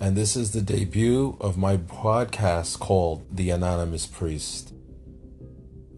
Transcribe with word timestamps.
and 0.00 0.16
this 0.16 0.36
is 0.36 0.52
the 0.52 0.60
debut 0.60 1.36
of 1.40 1.58
my 1.58 1.76
podcast 1.76 2.78
called 2.78 3.26
The 3.34 3.50
Anonymous 3.50 4.06
Priest. 4.06 4.72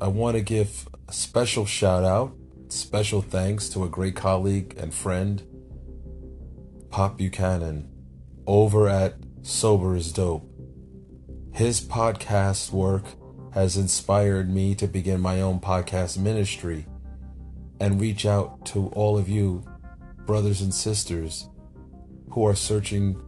I 0.01 0.09
want 0.09 0.37
to 0.37 0.43
give 0.43 0.89
a 1.07 1.13
special 1.13 1.67
shout 1.67 2.03
out, 2.03 2.33
special 2.69 3.21
thanks 3.21 3.69
to 3.71 3.85
a 3.85 3.91
great 3.91 4.17
colleague 4.17 4.75
and 4.79 4.95
friend, 4.95 5.43
Pop 6.89 7.19
Buchanan, 7.19 7.91
over 8.47 8.89
at 8.89 9.17
Sober 9.43 9.95
is 9.95 10.13
Dope. 10.13 10.49
His 11.53 11.83
podcast 11.83 12.73
work 12.73 13.05
has 13.53 13.77
inspired 13.77 14.49
me 14.49 14.75
to 14.77 14.87
begin 14.87 15.21
my 15.21 15.43
own 15.43 15.61
podcast 15.61 16.17
ministry 16.17 16.87
and 17.79 18.01
reach 18.01 18.25
out 18.25 18.65
to 18.67 18.87
all 18.89 19.19
of 19.19 19.29
you, 19.29 19.63
brothers 20.25 20.63
and 20.63 20.73
sisters, 20.73 21.49
who 22.31 22.47
are 22.47 22.55
searching 22.55 23.21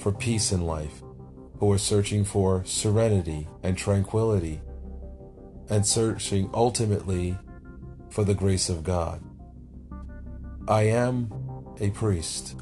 for 0.00 0.12
peace 0.12 0.52
in 0.52 0.62
life, 0.62 1.02
who 1.58 1.70
are 1.70 1.78
searching 1.78 2.24
for 2.24 2.64
serenity 2.64 3.46
and 3.62 3.76
tranquility, 3.76 4.60
and 5.68 5.86
searching 5.86 6.50
ultimately 6.54 7.36
for 8.08 8.24
the 8.24 8.34
grace 8.34 8.68
of 8.68 8.82
God. 8.82 9.22
I 10.66 10.82
am 10.82 11.30
a 11.80 11.90
priest. 11.90 12.56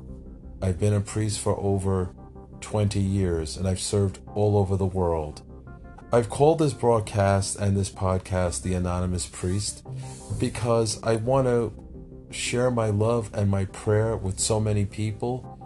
I've 0.60 0.78
been 0.78 0.94
a 0.94 1.00
priest 1.00 1.40
for 1.40 1.58
over 1.58 2.14
20 2.60 3.00
years 3.00 3.56
and 3.56 3.66
I've 3.66 3.80
served 3.80 4.18
all 4.34 4.56
over 4.56 4.76
the 4.76 4.86
world. 4.86 5.42
I've 6.12 6.30
called 6.30 6.58
this 6.58 6.72
broadcast 6.72 7.56
and 7.56 7.76
this 7.76 7.90
podcast 7.90 8.62
The 8.62 8.74
Anonymous 8.74 9.26
Priest 9.26 9.86
because 10.38 11.02
I 11.02 11.16
want 11.16 11.46
to 11.46 11.72
share 12.30 12.70
my 12.70 12.88
love 12.88 13.30
and 13.34 13.50
my 13.50 13.66
prayer 13.66 14.16
with 14.16 14.40
so 14.40 14.58
many 14.58 14.84
people, 14.84 15.57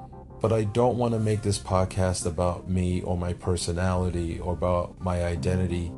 but 0.43 0.53
I 0.53 0.65
don't 0.65 0.99
want 0.99 1.15
to 1.15 1.21
make 1.21 1.43
this 1.43 1.61
podcast 1.61 2.27
about 2.27 2.69
me 2.69 3.01
or 3.03 3.17
my 3.17 3.33
personality 3.33 4.41
or 4.41 4.55
about 4.55 5.01
my 5.01 5.25
identity 5.25 5.93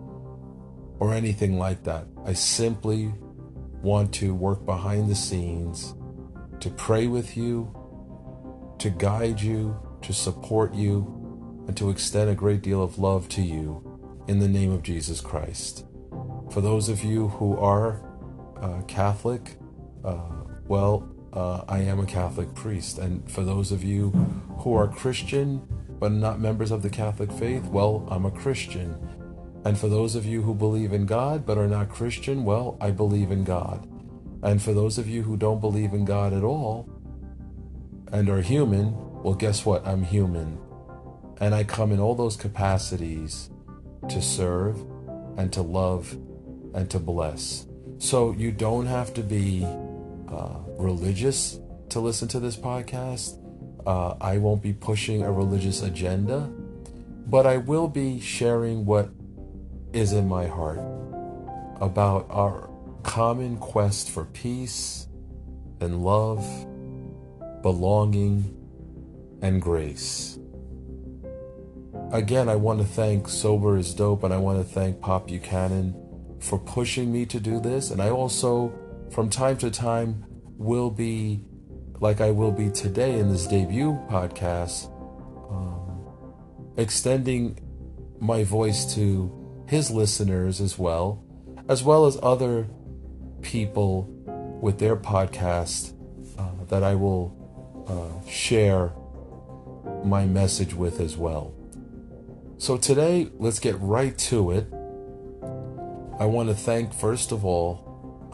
or 0.98 1.14
anything 1.14 1.58
like 1.58 1.82
that. 1.84 2.06
I 2.26 2.34
simply 2.34 3.10
want 3.80 4.12
to 4.14 4.34
work 4.34 4.66
behind 4.66 5.10
the 5.10 5.14
scenes 5.14 5.94
to 6.60 6.68
pray 6.68 7.06
with 7.06 7.38
you, 7.38 7.74
to 8.80 8.90
guide 8.90 9.40
you, 9.40 9.78
to 10.02 10.12
support 10.12 10.74
you, 10.74 11.64
and 11.66 11.74
to 11.78 11.88
extend 11.88 12.28
a 12.28 12.34
great 12.34 12.60
deal 12.60 12.82
of 12.82 12.98
love 12.98 13.30
to 13.30 13.40
you 13.40 13.98
in 14.28 14.40
the 14.40 14.48
name 14.48 14.72
of 14.72 14.82
Jesus 14.82 15.22
Christ. 15.22 15.86
For 16.50 16.60
those 16.60 16.90
of 16.90 17.02
you 17.02 17.28
who 17.28 17.56
are 17.56 18.02
uh, 18.60 18.82
Catholic, 18.82 19.56
uh, 20.04 20.18
well, 20.68 21.13
uh, 21.34 21.64
I 21.68 21.80
am 21.80 21.98
a 21.98 22.06
Catholic 22.06 22.54
priest. 22.54 22.98
And 22.98 23.28
for 23.30 23.42
those 23.42 23.72
of 23.72 23.82
you 23.82 24.10
who 24.58 24.74
are 24.74 24.88
Christian 24.88 25.66
but 25.98 26.12
not 26.12 26.40
members 26.40 26.70
of 26.70 26.82
the 26.82 26.90
Catholic 26.90 27.30
faith, 27.32 27.64
well, 27.66 28.06
I'm 28.10 28.24
a 28.24 28.30
Christian. 28.30 28.96
And 29.64 29.78
for 29.78 29.88
those 29.88 30.14
of 30.14 30.26
you 30.26 30.42
who 30.42 30.54
believe 30.54 30.92
in 30.92 31.06
God 31.06 31.44
but 31.44 31.58
are 31.58 31.66
not 31.66 31.88
Christian, 31.88 32.44
well, 32.44 32.76
I 32.80 32.90
believe 32.90 33.30
in 33.30 33.44
God. 33.44 33.88
And 34.42 34.62
for 34.62 34.72
those 34.72 34.98
of 34.98 35.08
you 35.08 35.22
who 35.22 35.36
don't 35.36 35.60
believe 35.60 35.92
in 35.92 36.04
God 36.04 36.32
at 36.32 36.44
all 36.44 36.88
and 38.12 38.28
are 38.28 38.42
human, 38.42 38.94
well, 39.22 39.34
guess 39.34 39.64
what? 39.64 39.86
I'm 39.86 40.04
human. 40.04 40.58
And 41.40 41.54
I 41.54 41.64
come 41.64 41.90
in 41.90 41.98
all 41.98 42.14
those 42.14 42.36
capacities 42.36 43.50
to 44.08 44.20
serve 44.20 44.84
and 45.36 45.52
to 45.54 45.62
love 45.62 46.12
and 46.74 46.88
to 46.90 46.98
bless. 46.98 47.66
So 47.98 48.32
you 48.32 48.52
don't 48.52 48.86
have 48.86 49.14
to 49.14 49.22
be 49.22 49.66
uh, 50.28 50.58
religious 50.78 51.58
to 51.90 52.00
listen 52.00 52.28
to 52.28 52.40
this 52.40 52.56
podcast. 52.56 53.40
Uh, 53.86 54.14
I 54.20 54.38
won't 54.38 54.62
be 54.62 54.72
pushing 54.72 55.22
a 55.22 55.30
religious 55.30 55.82
agenda, 55.82 56.50
but 57.26 57.46
I 57.46 57.58
will 57.58 57.88
be 57.88 58.20
sharing 58.20 58.86
what 58.86 59.10
is 59.92 60.12
in 60.12 60.28
my 60.28 60.46
heart 60.46 60.80
about 61.80 62.26
our 62.30 62.70
common 63.02 63.58
quest 63.58 64.10
for 64.10 64.24
peace 64.24 65.06
and 65.80 66.02
love, 66.02 66.44
belonging, 67.62 68.56
and 69.42 69.60
grace. 69.60 70.38
Again, 72.12 72.48
I 72.48 72.56
want 72.56 72.80
to 72.80 72.86
thank 72.86 73.28
Sober 73.28 73.76
is 73.76 73.94
Dope 73.94 74.24
and 74.24 74.32
I 74.32 74.38
want 74.38 74.58
to 74.58 74.64
thank 74.64 75.00
Pop 75.00 75.28
Buchanan 75.28 75.94
for 76.40 76.58
pushing 76.58 77.12
me 77.12 77.26
to 77.26 77.40
do 77.40 77.60
this. 77.60 77.90
And 77.90 78.00
I 78.00 78.10
also, 78.10 78.72
from 79.10 79.30
time 79.30 79.56
to 79.58 79.70
time, 79.70 80.24
will 80.56 80.90
be, 80.90 81.44
like 82.00 82.20
I 82.20 82.30
will 82.30 82.52
be 82.52 82.70
today 82.70 83.18
in 83.18 83.30
this 83.30 83.46
debut 83.46 83.98
podcast, 84.10 84.90
um, 85.50 86.06
extending 86.76 87.58
my 88.20 88.44
voice 88.44 88.94
to 88.94 89.64
his 89.68 89.90
listeners 89.90 90.60
as 90.60 90.78
well, 90.78 91.24
as 91.68 91.82
well 91.82 92.06
as 92.06 92.18
other 92.22 92.68
people 93.42 94.08
with 94.60 94.78
their 94.78 94.96
podcast 94.96 95.92
uh, 96.38 96.64
that 96.68 96.82
I 96.82 96.94
will 96.94 97.34
uh, 97.88 98.28
share 98.28 98.92
my 100.04 100.24
message 100.24 100.74
with 100.74 101.00
as 101.00 101.16
well. 101.16 101.54
So 102.56 102.76
today, 102.76 103.30
let's 103.38 103.58
get 103.58 103.78
right 103.80 104.16
to 104.18 104.52
it. 104.52 104.66
I 106.18 106.26
want 106.26 106.48
to 106.48 106.54
thank, 106.54 106.94
first 106.94 107.32
of 107.32 107.44
all, 107.44 107.83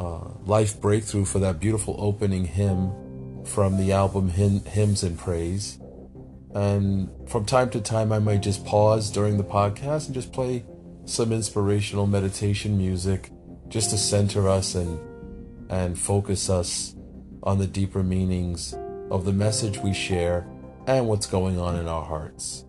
uh, 0.00 0.30
Life 0.44 0.80
Breakthrough 0.80 1.26
for 1.26 1.38
that 1.40 1.60
beautiful 1.60 1.94
opening 1.98 2.46
hymn 2.46 3.44
from 3.44 3.76
the 3.76 3.92
album 3.92 4.30
Hymns 4.30 5.02
and 5.02 5.18
Praise. 5.18 5.78
And 6.54 7.10
from 7.28 7.44
time 7.44 7.70
to 7.70 7.80
time, 7.80 8.10
I 8.10 8.18
might 8.18 8.40
just 8.40 8.64
pause 8.64 9.10
during 9.10 9.36
the 9.36 9.44
podcast 9.44 10.06
and 10.06 10.14
just 10.14 10.32
play 10.32 10.64
some 11.04 11.32
inspirational 11.32 12.06
meditation 12.06 12.76
music 12.76 13.30
just 13.68 13.90
to 13.90 13.98
center 13.98 14.48
us 14.48 14.74
and, 14.74 14.98
and 15.70 15.98
focus 15.98 16.50
us 16.50 16.96
on 17.42 17.58
the 17.58 17.66
deeper 17.66 18.02
meanings 18.02 18.74
of 19.10 19.24
the 19.24 19.32
message 19.32 19.78
we 19.78 19.92
share 19.92 20.46
and 20.86 21.06
what's 21.06 21.26
going 21.26 21.58
on 21.58 21.76
in 21.76 21.86
our 21.86 22.04
hearts. 22.04 22.64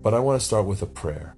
But 0.00 0.14
I 0.14 0.20
want 0.20 0.40
to 0.40 0.46
start 0.46 0.66
with 0.66 0.82
a 0.82 0.86
prayer. 0.86 1.36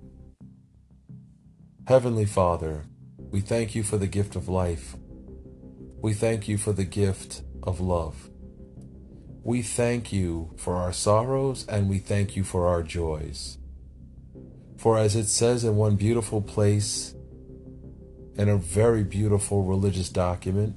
Heavenly 1.87 2.26
Father, 2.26 2.84
we 3.31 3.41
thank 3.41 3.75
you 3.75 3.82
for 3.82 3.97
the 3.97 4.06
gift 4.06 4.37
of 4.37 4.49
life. 4.49 4.97
We 6.00 6.14
thank 6.14 6.47
you 6.47 6.59
for 6.59 6.72
the 6.72 6.84
gift 6.84 7.42
of 7.62 7.81
love. 7.81 8.31
We 9.42 9.62
thank 9.62 10.12
you 10.12 10.54
for 10.56 10.76
our 10.76 10.92
sorrows 10.92 11.66
and 11.69 11.88
we 11.88 11.98
thank 11.98 12.36
you 12.36 12.44
for 12.44 12.69
our 12.69 12.84
joys. 12.84 13.59
For 14.76 14.97
as 14.97 15.16
it 15.16 15.26
says 15.26 15.64
in 15.64 15.75
one 15.75 15.97
beautiful 15.97 16.41
place, 16.41 17.16
in 18.37 18.48
a 18.48 18.56
very 18.56 19.03
beautiful 19.03 19.64
religious 19.64 20.08
document, 20.08 20.76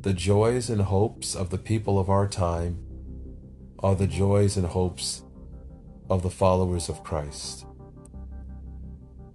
the 0.00 0.12
joys 0.12 0.68
and 0.68 0.82
hopes 0.82 1.36
of 1.36 1.50
the 1.50 1.58
people 1.58 2.00
of 2.00 2.10
our 2.10 2.26
time 2.26 2.84
are 3.78 3.94
the 3.94 4.08
joys 4.08 4.56
and 4.56 4.66
hopes 4.66 5.22
of 6.10 6.24
the 6.24 6.30
followers 6.30 6.88
of 6.88 7.04
Christ. 7.04 7.64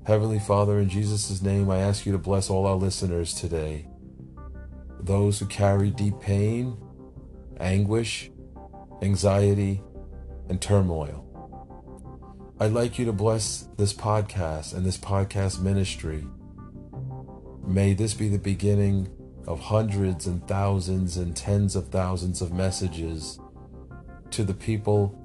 Heavenly 0.05 0.39
Father, 0.39 0.79
in 0.79 0.89
Jesus' 0.89 1.41
name, 1.41 1.69
I 1.69 1.77
ask 1.77 2.05
you 2.05 2.11
to 2.11 2.17
bless 2.17 2.49
all 2.49 2.65
our 2.65 2.75
listeners 2.75 3.33
today. 3.33 3.87
Those 4.99 5.39
who 5.39 5.45
carry 5.45 5.89
deep 5.89 6.19
pain, 6.19 6.77
anguish, 7.59 8.31
anxiety, 9.01 9.81
and 10.49 10.61
turmoil. 10.61 11.23
I'd 12.59 12.71
like 12.71 12.97
you 12.97 13.05
to 13.05 13.13
bless 13.13 13.67
this 13.77 13.93
podcast 13.93 14.73
and 14.73 14.85
this 14.85 14.97
podcast 14.97 15.61
ministry. 15.61 16.25
May 17.65 17.93
this 17.93 18.13
be 18.13 18.29
the 18.29 18.39
beginning 18.39 19.09
of 19.45 19.59
hundreds 19.59 20.25
and 20.25 20.45
thousands 20.47 21.17
and 21.17 21.35
tens 21.35 21.75
of 21.75 21.89
thousands 21.89 22.41
of 22.41 22.51
messages 22.51 23.39
to 24.31 24.43
the 24.43 24.53
people 24.53 25.15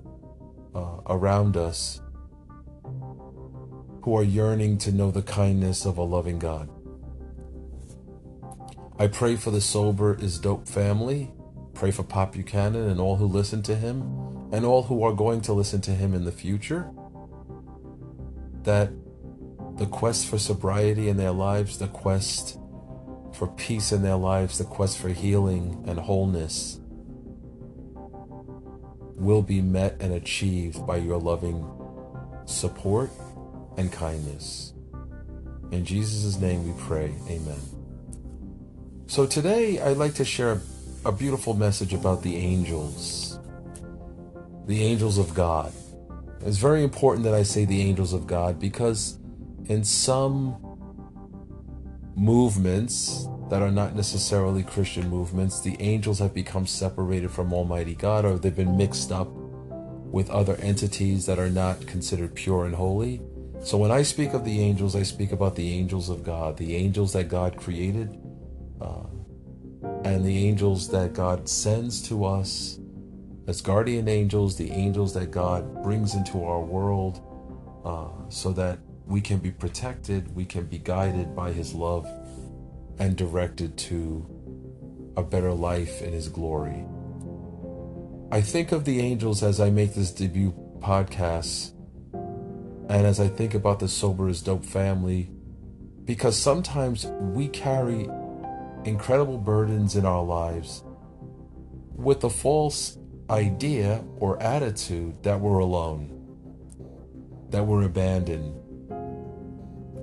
uh, 0.75 1.01
around 1.07 1.57
us 1.57 2.01
who 4.03 4.17
are 4.17 4.23
yearning 4.23 4.79
to 4.79 4.93
know 4.93 5.11
the 5.11 5.23
kindness 5.23 5.85
of 5.85 5.99
a 5.99 6.03
loving 6.03 6.39
God. 6.39 6.69
I 8.99 9.07
pray 9.07 9.37
for 9.37 9.51
the 9.51 9.61
Sober 9.61 10.15
is 10.21 10.39
Dope 10.39 10.69
family. 10.69 11.33
Pray 11.75 11.91
for 11.91 12.03
Pop 12.03 12.33
Buchanan 12.33 12.91
and 12.91 13.01
all 13.01 13.17
who 13.17 13.27
listen 13.27 13.63
to 13.63 13.75
him, 13.75 14.03
and 14.53 14.65
all 14.65 14.83
who 14.83 15.03
are 15.03 15.13
going 15.13 15.41
to 15.43 15.53
listen 15.53 15.81
to 15.83 15.91
him 15.93 16.15
in 16.15 16.25
the 16.25 16.33
future. 16.33 16.91
That 18.65 18.91
the 19.77 19.87
quest 19.87 20.27
for 20.27 20.39
sobriety 20.39 21.09
in 21.09 21.17
their 21.17 21.33
lives, 21.33 21.79
the 21.79 21.89
quest 21.89 22.59
for 23.33 23.49
peace 23.49 23.93
in 23.93 24.03
their 24.03 24.17
lives, 24.17 24.59
the 24.59 24.65
quest 24.65 24.99
for 24.99 25.09
healing 25.09 25.83
and 25.87 25.99
wholeness 25.99 26.79
will 29.17 29.43
be 29.43 29.63
met 29.63 29.97
and 30.01 30.13
achieved 30.13 30.87
by 30.87 30.97
your 30.97 31.19
loving 31.19 31.67
support 32.45 33.11
and 33.79 33.91
kindness. 33.91 34.75
In 35.71 35.85
Jesus' 35.85 36.39
name 36.39 36.67
we 36.67 36.75
pray. 36.83 37.15
Amen. 37.29 37.82
So 39.13 39.27
today 39.27 39.79
I'd 39.79 39.99
like 39.99 40.15
to 40.15 40.25
share 40.25 40.63
a, 41.05 41.13
beautiful 41.13 41.53
message 41.53 41.93
about 41.93 42.23
the 42.23 42.35
angels, 42.35 43.39
the 44.67 44.83
angels 44.83 45.19
of 45.19 45.35
God, 45.35 45.71
It's 46.41 46.57
very 46.57 46.83
important 46.83 47.23
that 47.25 47.35
I 47.35 47.43
say 47.43 47.67
the 47.67 47.83
angels 47.83 48.15
of 48.15 48.27
God 48.27 48.59
because 48.59 49.19
in 49.67 49.85
some 49.85 50.57
movements 52.17 53.29
that 53.51 53.61
are 53.61 53.71
not 53.71 53.95
necessarily 53.95 54.63
Christian 54.63 55.11
movements, 55.11 55.61
the 55.61 55.77
angels 55.79 56.19
have 56.19 56.33
become 56.33 56.67
separated 56.67 57.31
from 57.31 57.53
Almighty 57.53 57.95
God 57.95 58.25
or 58.25 58.39
they've 58.39 58.57
been 58.57 58.79
mixed 58.79 59.13
up 59.13 59.29
with 59.31 60.31
other 60.31 60.57
entities 60.63 61.27
that 61.27 61.39
are 61.39 61.51
not 61.51 61.87
considered 61.87 62.35
pure 62.35 62.65
and 62.65 62.75
holy. 62.75 63.21
So 63.63 63.77
when 63.77 63.91
I 63.91 64.05
speak 64.05 64.33
of 64.33 64.47
the 64.47 64.63
angels, 64.63 64.97
I 64.97 65.03
speak 65.03 65.33
about 65.33 65.55
the 65.55 65.71
angels 65.71 66.09
of 66.09 66.25
God, 66.25 66.57
the 66.57 66.75
angels 66.77 67.13
that 67.13 67.29
God 67.29 67.59
created, 67.59 68.19
uh, 68.83 69.07
and 70.05 70.25
the 70.25 70.47
angels 70.47 70.89
that 70.89 71.13
God 71.13 71.49
sends 71.49 72.03
to 72.09 72.25
us 72.25 72.79
as 73.47 73.61
guardian 73.61 74.09
angels, 74.09 74.57
the 74.57 74.71
angels 74.71 75.15
that 75.15 75.31
God 75.31 75.83
brings 75.83 76.15
into 76.15 76.45
our 76.45 76.61
world 76.61 77.21
uh, 77.85 78.09
so 78.29 78.53
that 78.53 78.79
we 79.07 79.21
can 79.21 79.39
be 79.39 79.51
protected, 79.51 80.35
we 80.35 80.45
can 80.45 80.67
be 80.67 80.79
guided 80.79 81.35
by 81.35 81.53
His 81.53 81.75
love 81.75 82.07
and 82.99 83.17
directed 83.17 83.77
to 83.77 84.27
a 85.17 85.23
better 85.23 85.53
life 85.53 86.03
in 86.03 86.13
His 86.13 86.29
glory. 86.29 86.85
I 88.31 88.41
think 88.41 88.73
of 88.73 88.85
the 88.85 89.01
angels 89.01 89.43
as 89.43 89.61
I 89.61 89.71
make 89.71 89.95
this 89.95 90.13
debut 90.13 90.55
podcast 90.79 91.73
and 92.89 93.07
as 93.07 93.21
I 93.21 93.29
think 93.29 93.55
about 93.55 93.81
the 93.81 93.89
Sober 93.89 94.29
is 94.29 94.43
Dope 94.43 94.65
family 94.65 95.31
because 96.05 96.37
sometimes 96.37 97.07
we 97.07 97.49
carry 97.49 98.09
incredible 98.85 99.39
burdens 99.39 99.97
in 99.97 100.05
our 100.05 100.23
lives 100.23 100.83
with 101.95 102.21
the 102.21 102.31
false 102.31 102.99
idea 103.31 104.05
or 104.19 104.43
attitude 104.43 105.23
that 105.23 105.41
we're 105.41 105.59
alone, 105.59 106.09
that 107.51 107.65
we're 107.65 107.85
abandoned, 107.85 108.55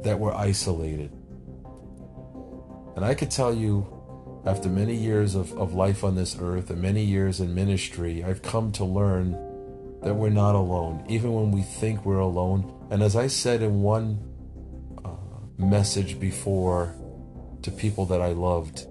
that 0.03 0.19
we're 0.19 0.33
isolated. 0.33 1.11
And 2.95 3.05
I 3.05 3.13
could 3.13 3.31
tell 3.31 3.53
you, 3.53 3.95
after 4.45 4.69
many 4.69 4.95
years 4.95 5.35
of, 5.35 5.51
of 5.53 5.73
life 5.73 6.03
on 6.03 6.15
this 6.15 6.37
earth 6.39 6.69
and 6.69 6.81
many 6.81 7.03
years 7.03 7.39
in 7.39 7.53
ministry, 7.53 8.23
I've 8.23 8.41
come 8.41 8.71
to 8.73 8.85
learn 8.85 9.31
that 10.01 10.13
we're 10.13 10.29
not 10.29 10.55
alone, 10.55 11.05
even 11.09 11.33
when 11.33 11.51
we 11.51 11.61
think 11.61 12.05
we're 12.05 12.19
alone. 12.19 12.73
And 12.89 13.03
as 13.03 13.15
I 13.15 13.27
said 13.27 13.61
in 13.61 13.81
one 13.81 14.19
uh, 15.03 15.09
message 15.57 16.19
before 16.19 16.95
to 17.63 17.71
people 17.71 18.05
that 18.07 18.21
I 18.21 18.29
loved, 18.29 18.85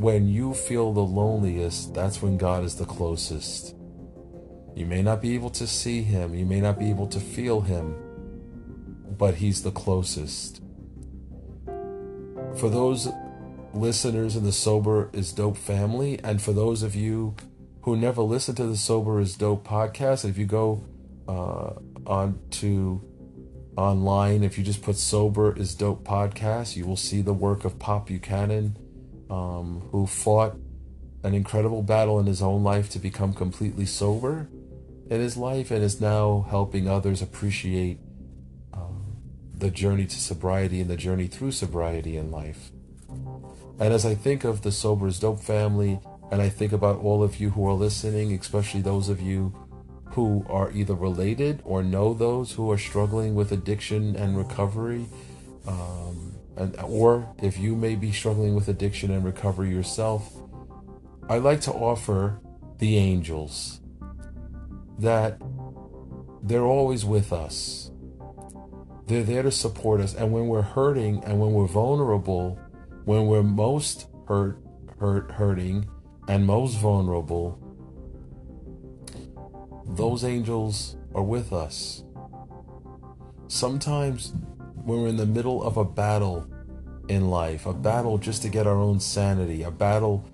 when 0.00 0.28
you 0.28 0.54
feel 0.54 0.92
the 0.92 1.04
loneliest, 1.04 1.94
that's 1.94 2.22
when 2.22 2.38
God 2.38 2.64
is 2.64 2.76
the 2.76 2.86
closest. 2.86 3.74
You 4.74 4.86
may 4.86 5.02
not 5.02 5.20
be 5.20 5.34
able 5.34 5.50
to 5.50 5.66
see 5.66 6.02
Him, 6.02 6.34
you 6.34 6.46
may 6.46 6.60
not 6.60 6.78
be 6.78 6.88
able 6.88 7.06
to 7.08 7.20
feel 7.20 7.60
Him, 7.60 7.94
but 9.18 9.34
He's 9.34 9.62
the 9.62 9.70
closest. 9.70 10.62
For 12.56 12.70
those 12.70 13.08
listeners 13.74 14.36
in 14.36 14.44
the 14.44 14.52
Sober 14.52 15.10
is 15.12 15.32
Dope 15.32 15.56
family, 15.56 16.18
and 16.24 16.40
for 16.40 16.52
those 16.52 16.82
of 16.82 16.94
you 16.94 17.36
who 17.82 17.96
never 17.96 18.22
listened 18.22 18.56
to 18.58 18.66
the 18.66 18.76
Sober 18.76 19.20
is 19.20 19.36
Dope 19.36 19.66
podcast, 19.66 20.28
if 20.28 20.38
you 20.38 20.46
go 20.46 20.84
uh, 21.28 21.74
on 22.06 22.38
to 22.50 23.02
online, 23.76 24.42
if 24.42 24.58
you 24.58 24.64
just 24.64 24.82
put 24.82 24.96
Sober 24.96 25.56
is 25.56 25.74
Dope 25.74 26.04
podcast, 26.04 26.76
you 26.76 26.86
will 26.86 26.96
see 26.96 27.22
the 27.22 27.32
work 27.32 27.64
of 27.64 27.78
Pop 27.78 28.08
Buchanan 28.08 28.76
um, 29.30 29.88
who 29.92 30.06
fought 30.06 30.56
an 31.22 31.34
incredible 31.34 31.82
battle 31.82 32.18
in 32.18 32.26
his 32.26 32.42
own 32.42 32.64
life 32.64 32.90
to 32.90 32.98
become 32.98 33.32
completely 33.32 33.86
sober 33.86 34.48
in 35.08 35.20
his 35.20 35.36
life 35.36 35.70
and 35.70 35.82
is 35.82 36.00
now 36.00 36.46
helping 36.50 36.88
others 36.88 37.22
appreciate 37.22 37.98
um, 38.72 39.16
the 39.54 39.70
journey 39.70 40.06
to 40.06 40.18
sobriety 40.18 40.80
and 40.80 40.90
the 40.90 40.96
journey 40.96 41.26
through 41.26 41.52
sobriety 41.52 42.16
in 42.16 42.30
life. 42.30 42.70
And 43.78 43.94
as 43.94 44.04
I 44.04 44.14
think 44.14 44.44
of 44.44 44.62
the 44.62 44.72
Sober 44.72 45.06
is 45.06 45.18
Dope 45.18 45.40
family, 45.40 46.00
and 46.30 46.40
I 46.40 46.48
think 46.48 46.72
about 46.72 46.98
all 46.98 47.22
of 47.22 47.40
you 47.40 47.50
who 47.50 47.66
are 47.66 47.72
listening, 47.72 48.32
especially 48.38 48.82
those 48.82 49.08
of 49.08 49.20
you 49.20 49.54
who 50.12 50.44
are 50.48 50.70
either 50.72 50.94
related 50.94 51.60
or 51.64 51.82
know 51.82 52.14
those 52.14 52.52
who 52.52 52.70
are 52.70 52.78
struggling 52.78 53.34
with 53.34 53.52
addiction 53.52 54.16
and 54.16 54.36
recovery, 54.36 55.06
um, 55.66 56.34
and, 56.56 56.76
or 56.84 57.32
if 57.42 57.58
you 57.58 57.76
may 57.76 57.94
be 57.94 58.12
struggling 58.12 58.54
with 58.54 58.68
addiction 58.68 59.10
and 59.10 59.24
recovery 59.24 59.70
yourself, 59.70 60.34
I 61.28 61.38
like 61.38 61.60
to 61.62 61.72
offer 61.72 62.40
the 62.78 62.96
angels 62.96 63.80
that 64.98 65.40
they're 66.42 66.64
always 66.64 67.04
with 67.04 67.32
us. 67.32 67.90
They're 69.06 69.22
there 69.22 69.42
to 69.42 69.50
support 69.50 70.00
us. 70.00 70.14
And 70.14 70.32
when 70.32 70.48
we're 70.48 70.62
hurting 70.62 71.22
and 71.24 71.40
when 71.40 71.52
we're 71.52 71.66
vulnerable, 71.66 72.58
when 73.04 73.26
we're 73.26 73.42
most 73.42 74.08
hurt, 74.26 74.58
hurt, 74.98 75.30
hurting, 75.32 75.88
and 76.28 76.46
most 76.46 76.78
vulnerable, 76.78 77.58
those 79.90 80.24
angels 80.24 80.96
are 81.14 81.22
with 81.22 81.52
us. 81.52 82.04
Sometimes 83.48 84.32
when 84.84 85.02
we're 85.02 85.08
in 85.08 85.16
the 85.16 85.26
middle 85.26 85.62
of 85.62 85.76
a 85.76 85.84
battle 85.84 86.46
in 87.08 87.28
life, 87.28 87.66
a 87.66 87.72
battle 87.72 88.16
just 88.18 88.42
to 88.42 88.48
get 88.48 88.66
our 88.66 88.78
own 88.78 89.00
sanity, 89.00 89.64
a 89.64 89.70
battle 89.70 90.24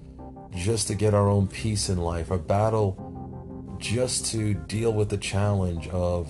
just 0.54 0.88
to 0.88 0.94
get 0.94 1.14
our 1.14 1.28
own 1.28 1.48
peace 1.48 1.88
in 1.88 1.98
life, 1.98 2.30
a 2.30 2.38
battle 2.38 3.76
just 3.78 4.26
to 4.26 4.54
deal 4.54 4.92
with 4.92 5.08
the 5.08 5.16
challenge 5.16 5.88
of 5.88 6.28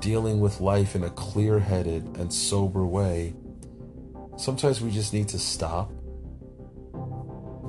dealing 0.00 0.40
with 0.40 0.60
life 0.60 0.94
in 0.94 1.04
a 1.04 1.10
clear 1.10 1.58
headed 1.58 2.04
and 2.18 2.32
sober 2.32 2.84
way, 2.84 3.34
sometimes 4.36 4.80
we 4.80 4.90
just 4.90 5.12
need 5.12 5.28
to 5.28 5.38
stop, 5.38 5.90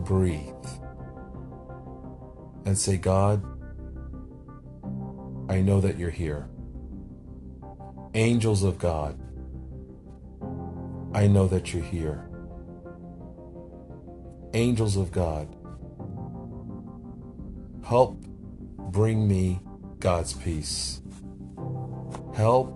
breathe, 0.05 0.53
and 2.65 2.77
say, 2.77 2.97
God, 2.97 3.41
I 5.49 5.61
know 5.61 5.79
that 5.81 5.97
you're 5.97 6.09
here. 6.09 6.49
Angels 8.13 8.63
of 8.63 8.77
God, 8.77 9.17
I 11.13 11.27
know 11.27 11.47
that 11.47 11.73
you're 11.73 11.83
here. 11.83 12.29
Angels 14.53 14.97
of 14.97 15.11
God, 15.11 15.47
help 17.85 18.17
bring 18.91 19.27
me 19.27 19.61
God's 19.99 20.33
peace. 20.33 21.01
Help 22.35 22.73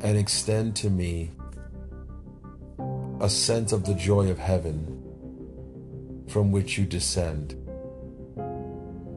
and 0.00 0.16
extend 0.16 0.76
to 0.76 0.90
me 0.90 1.32
a 3.20 3.28
sense 3.28 3.72
of 3.72 3.84
the 3.84 3.94
joy 3.94 4.30
of 4.30 4.38
heaven 4.38 4.96
from 6.28 6.52
which 6.52 6.78
you 6.78 6.86
descend. 6.86 7.56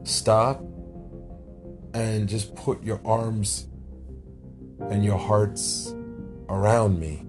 Stop 0.02 0.62
and 1.94 2.28
just 2.28 2.54
put 2.56 2.82
your 2.82 3.00
arms 3.04 3.66
and 4.90 5.04
your 5.04 5.18
hearts 5.18 5.94
around 6.48 6.98
me 6.98 7.24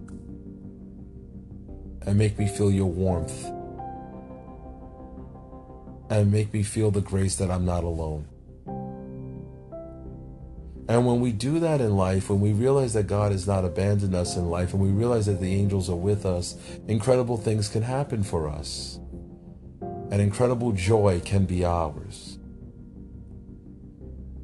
and 2.02 2.18
make 2.18 2.38
me 2.38 2.48
feel 2.48 2.72
your 2.72 2.88
warmth 2.88 3.46
and 6.10 6.32
make 6.32 6.54
me 6.54 6.64
feel 6.64 6.92
the 6.92 7.02
grace 7.02 7.36
that 7.38 7.50
I'm 7.50 7.66
not 7.66 7.84
alone. 7.84 8.28
And 10.88 11.06
when 11.08 11.20
we 11.20 11.32
do 11.32 11.60
that 11.60 11.82
in 11.82 11.98
life, 11.98 12.30
when 12.30 12.40
we 12.40 12.54
realize 12.54 12.94
that 12.94 13.08
God 13.08 13.32
has 13.32 13.48
not 13.48 13.66
abandoned 13.66 14.14
us 14.14 14.36
in 14.36 14.52
life, 14.52 14.74
and 14.74 14.82
we 14.82 14.90
realize 14.90 15.26
that 15.26 15.42
the 15.42 15.52
angels 15.52 15.90
are 15.90 15.96
with 15.96 16.28
us, 16.28 16.56
incredible 16.88 17.38
things 17.38 17.68
can 17.68 17.82
happen 17.82 18.22
for 18.22 18.48
us. 18.48 19.00
And 19.82 20.22
incredible 20.22 20.74
joy 20.74 21.22
can 21.26 21.46
be 21.46 21.66
ours. 21.66 22.35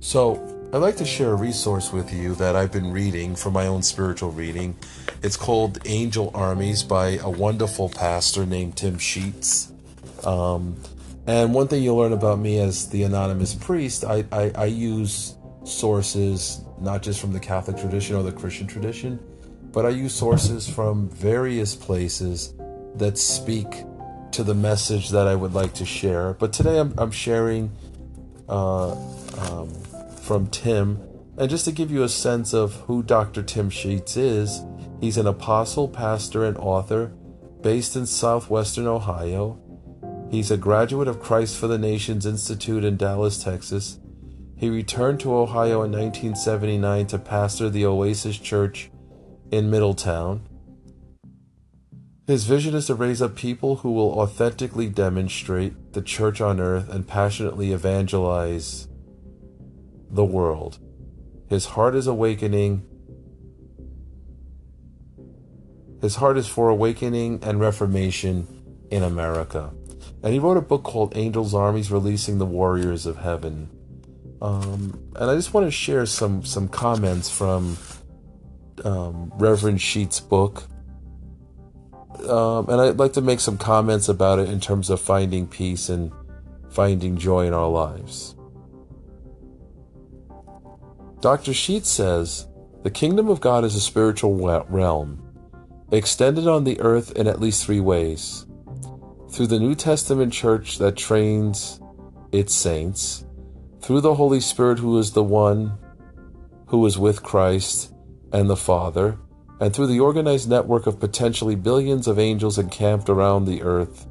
So, 0.04 0.42
I'd 0.74 0.80
like 0.80 0.98
to 0.98 1.06
share 1.06 1.32
a 1.32 1.36
resource 1.36 1.94
with 1.94 2.12
you 2.12 2.34
that 2.36 2.56
I've 2.56 2.72
been 2.72 2.92
reading 2.92 3.36
for 3.36 3.52
my 3.52 3.68
own 3.68 3.84
spiritual 3.84 4.32
reading. 4.32 4.76
It's 5.22 5.38
called 5.38 5.78
Angel 5.86 6.32
Armies 6.34 6.82
by 6.82 7.20
a 7.22 7.30
wonderful 7.30 7.88
pastor 7.88 8.48
named 8.48 8.78
Tim 8.78 8.98
Sheets. 8.98 9.72
Um, 10.24 10.76
and 11.28 11.54
one 11.54 11.68
thing 11.68 11.84
you'll 11.84 11.98
learn 11.98 12.14
about 12.14 12.40
me 12.40 12.58
as 12.58 12.90
the 12.90 13.04
anonymous 13.04 13.54
priest, 13.54 14.04
I, 14.04 14.26
I, 14.32 14.52
I 14.56 14.66
use 14.66 15.36
sources 15.66 16.62
not 16.80 17.04
just 17.04 17.22
from 17.22 17.32
the 17.32 17.40
Catholic 17.40 17.78
tradition 17.78 18.16
or 18.16 18.24
the 18.24 18.32
Christian 18.32 18.66
tradition, 18.66 19.20
but 19.72 19.86
I 19.86 19.90
use 19.90 20.16
sources 20.16 20.68
from 20.68 21.10
various 21.10 21.76
places 21.76 22.56
that 22.96 23.20
speak 23.20 23.68
to 24.32 24.44
the 24.44 24.56
message 24.56 25.10
that 25.10 25.28
I 25.28 25.36
would 25.36 25.54
like 25.54 25.76
to 25.76 25.86
share. 25.86 26.34
But 26.34 26.54
today 26.54 26.80
I'm, 26.80 26.92
I'm 26.98 27.12
sharing 27.12 27.72
uh, 28.50 28.92
um, 28.92 29.72
from 30.22 30.48
Tim. 30.48 31.02
And 31.38 31.50
just 31.50 31.66
to 31.66 31.72
give 31.72 31.92
you 31.92 32.04
a 32.04 32.10
sense 32.10 32.54
of 32.54 32.76
who 32.82 33.04
Dr. 33.04 33.42
Tim 33.42 33.70
Sheets 33.70 34.16
is, 34.16 34.62
he's 35.00 35.18
an 35.18 35.28
apostle, 35.28 35.88
pastor, 35.88 36.46
and 36.46 36.58
author 36.58 37.14
based 37.62 37.96
in 37.96 38.06
southwestern 38.06 38.88
Ohio. 38.88 39.60
He's 40.30 40.52
a 40.52 40.58
graduate 40.58 41.08
of 41.08 41.20
Christ 41.20 41.58
for 41.58 41.68
the 41.68 41.78
Nations 41.78 42.26
Institute 42.26 42.84
in 42.84 42.98
Dallas, 42.98 43.44
Texas. 43.44 44.00
He 44.56 44.70
returned 44.70 45.20
to 45.22 45.36
Ohio 45.36 45.84
in 45.84 45.92
1979 45.92 47.08
to 47.08 47.18
pastor 47.18 47.70
the 47.70 47.86
Oasis 47.86 48.38
Church 48.38 48.92
in 49.52 49.70
Middletown. 49.70 50.48
His 52.28 52.46
vision 52.46 52.76
is 52.76 52.88
to 52.88 52.96
raise 52.96 53.22
up 53.22 53.36
people 53.36 53.78
who 53.78 53.92
will 53.92 54.20
authentically 54.20 54.88
demonstrate 54.88 55.94
the 55.94 56.02
church 56.02 56.40
on 56.40 56.60
earth 56.60 56.90
and 56.90 57.08
passionately 57.08 57.74
evangelize 57.74 58.88
the 60.12 60.26
world. 60.26 60.80
His 61.50 61.66
heart 61.66 61.96
is 61.96 62.08
awakening. 62.08 62.86
His 66.02 66.16
heart 66.16 66.38
is 66.38 66.48
for 66.48 66.70
awakening 66.70 67.40
and 67.44 67.60
reformation 67.60 68.48
in 68.90 69.04
America. 69.04 69.72
And 70.24 70.34
he 70.34 70.40
wrote 70.40 70.58
a 70.58 70.62
book 70.62 70.84
called 70.84 71.16
Angels 71.16 71.54
Armies 71.54 71.92
Releasing 71.92 72.38
the 72.38 72.46
Warriors 72.46 73.06
of 73.06 73.18
Heaven. 73.18 73.70
Um, 74.42 75.12
and 75.16 75.30
I 75.30 75.36
just 75.36 75.54
want 75.54 75.68
to 75.68 75.72
share 75.72 76.06
some 76.06 76.44
some 76.44 76.68
comments 76.68 77.30
from 77.30 77.78
um, 78.84 79.32
Reverend 79.36 79.80
Sheets' 79.80 80.20
book, 80.20 80.64
um, 82.28 82.68
and 82.70 82.82
I'd 82.82 82.98
like 82.98 83.14
to 83.14 83.22
make 83.22 83.40
some 83.40 83.58
comments 83.58 84.10
about 84.10 84.40
it 84.40 84.50
in 84.50 84.60
terms 84.60 84.90
of 84.90 85.00
finding 85.00 85.48
peace 85.48 85.90
and 85.90 86.12
finding 86.70 87.18
joy 87.18 87.46
in 87.46 87.54
our 87.54 87.70
lives. 87.70 88.36
Dr. 91.22 91.54
Sheets 91.54 91.88
says 91.88 92.48
the 92.82 92.90
kingdom 92.90 93.30
of 93.30 93.42
God 93.42 93.64
is 93.64 93.76
a 93.76 93.80
spiritual 93.80 94.34
realm, 94.70 95.22
extended 95.92 96.48
on 96.48 96.64
the 96.64 96.82
earth 96.82 97.12
in 97.12 97.28
at 97.28 97.40
least 97.40 97.64
three 97.64 97.80
ways 97.80 98.48
through 99.30 99.46
the 99.46 99.60
New 99.60 99.76
Testament 99.76 100.34
church 100.34 100.80
that 100.80 100.98
trains 100.98 101.80
its 102.32 102.56
saints 102.56 103.24
through 103.82 104.02
the 104.02 104.16
Holy 104.16 104.40
Spirit, 104.40 104.80
who 104.80 104.98
is 104.98 105.12
the 105.12 105.24
one 105.24 105.78
who 106.66 106.84
is 106.88 106.98
with 106.98 107.22
Christ 107.22 107.94
and 108.34 108.50
the 108.50 108.58
Father, 108.58 109.20
and 109.60 109.74
through 109.76 109.88
the 109.88 110.00
organized 110.00 110.50
network 110.50 110.88
of 110.88 111.00
potentially 111.00 111.56
billions 111.56 112.08
of 112.08 112.18
angels 112.18 112.58
encamped 112.58 113.10
around 113.10 113.46
the 113.46 113.62
earth, 113.62 114.08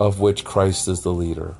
of 0.00 0.18
which 0.18 0.44
Christ 0.44 0.88
is 0.88 1.02
the 1.02 1.12
leader. 1.12 1.56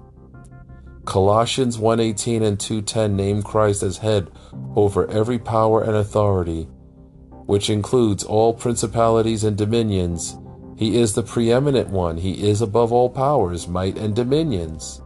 Colossians 1.04 1.76
1:18 1.76 2.42
and 2.42 2.58
2:10 2.58 3.14
name 3.14 3.42
Christ 3.42 3.82
as 3.82 3.98
head 3.98 4.30
over 4.74 5.06
every 5.10 5.38
power 5.38 5.82
and 5.82 5.94
authority, 5.96 6.66
which 7.46 7.68
includes 7.68 8.24
all 8.24 8.54
principalities 8.54 9.44
and 9.44 9.56
dominions. 9.56 10.38
He 10.76 10.96
is 10.96 11.12
the 11.12 11.22
preeminent 11.22 11.90
one. 11.90 12.16
He 12.16 12.48
is 12.48 12.62
above 12.62 12.92
all 12.92 13.10
powers, 13.10 13.68
might, 13.68 13.98
and 13.98 14.14
dominions. 14.14 15.02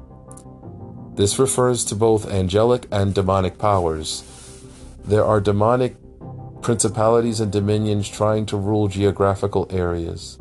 This 1.14 1.38
refers 1.38 1.84
to 1.86 1.96
both 1.96 2.30
angelic 2.30 2.86
and 2.92 3.12
demonic 3.12 3.58
powers. 3.58 4.22
There 5.04 5.24
are 5.24 5.40
demonic 5.40 5.96
principalities 6.62 7.40
and 7.40 7.50
dominions 7.50 8.08
trying 8.08 8.46
to 8.46 8.56
rule 8.56 8.88
geographical 8.88 9.66
areas. 9.70 10.38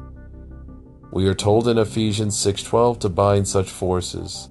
We 1.11 1.27
are 1.27 1.33
told 1.33 1.67
in 1.67 1.77
Ephesians 1.77 2.37
6:12 2.37 2.99
to 2.99 3.09
bind 3.09 3.47
such 3.47 3.69
forces. 3.71 4.49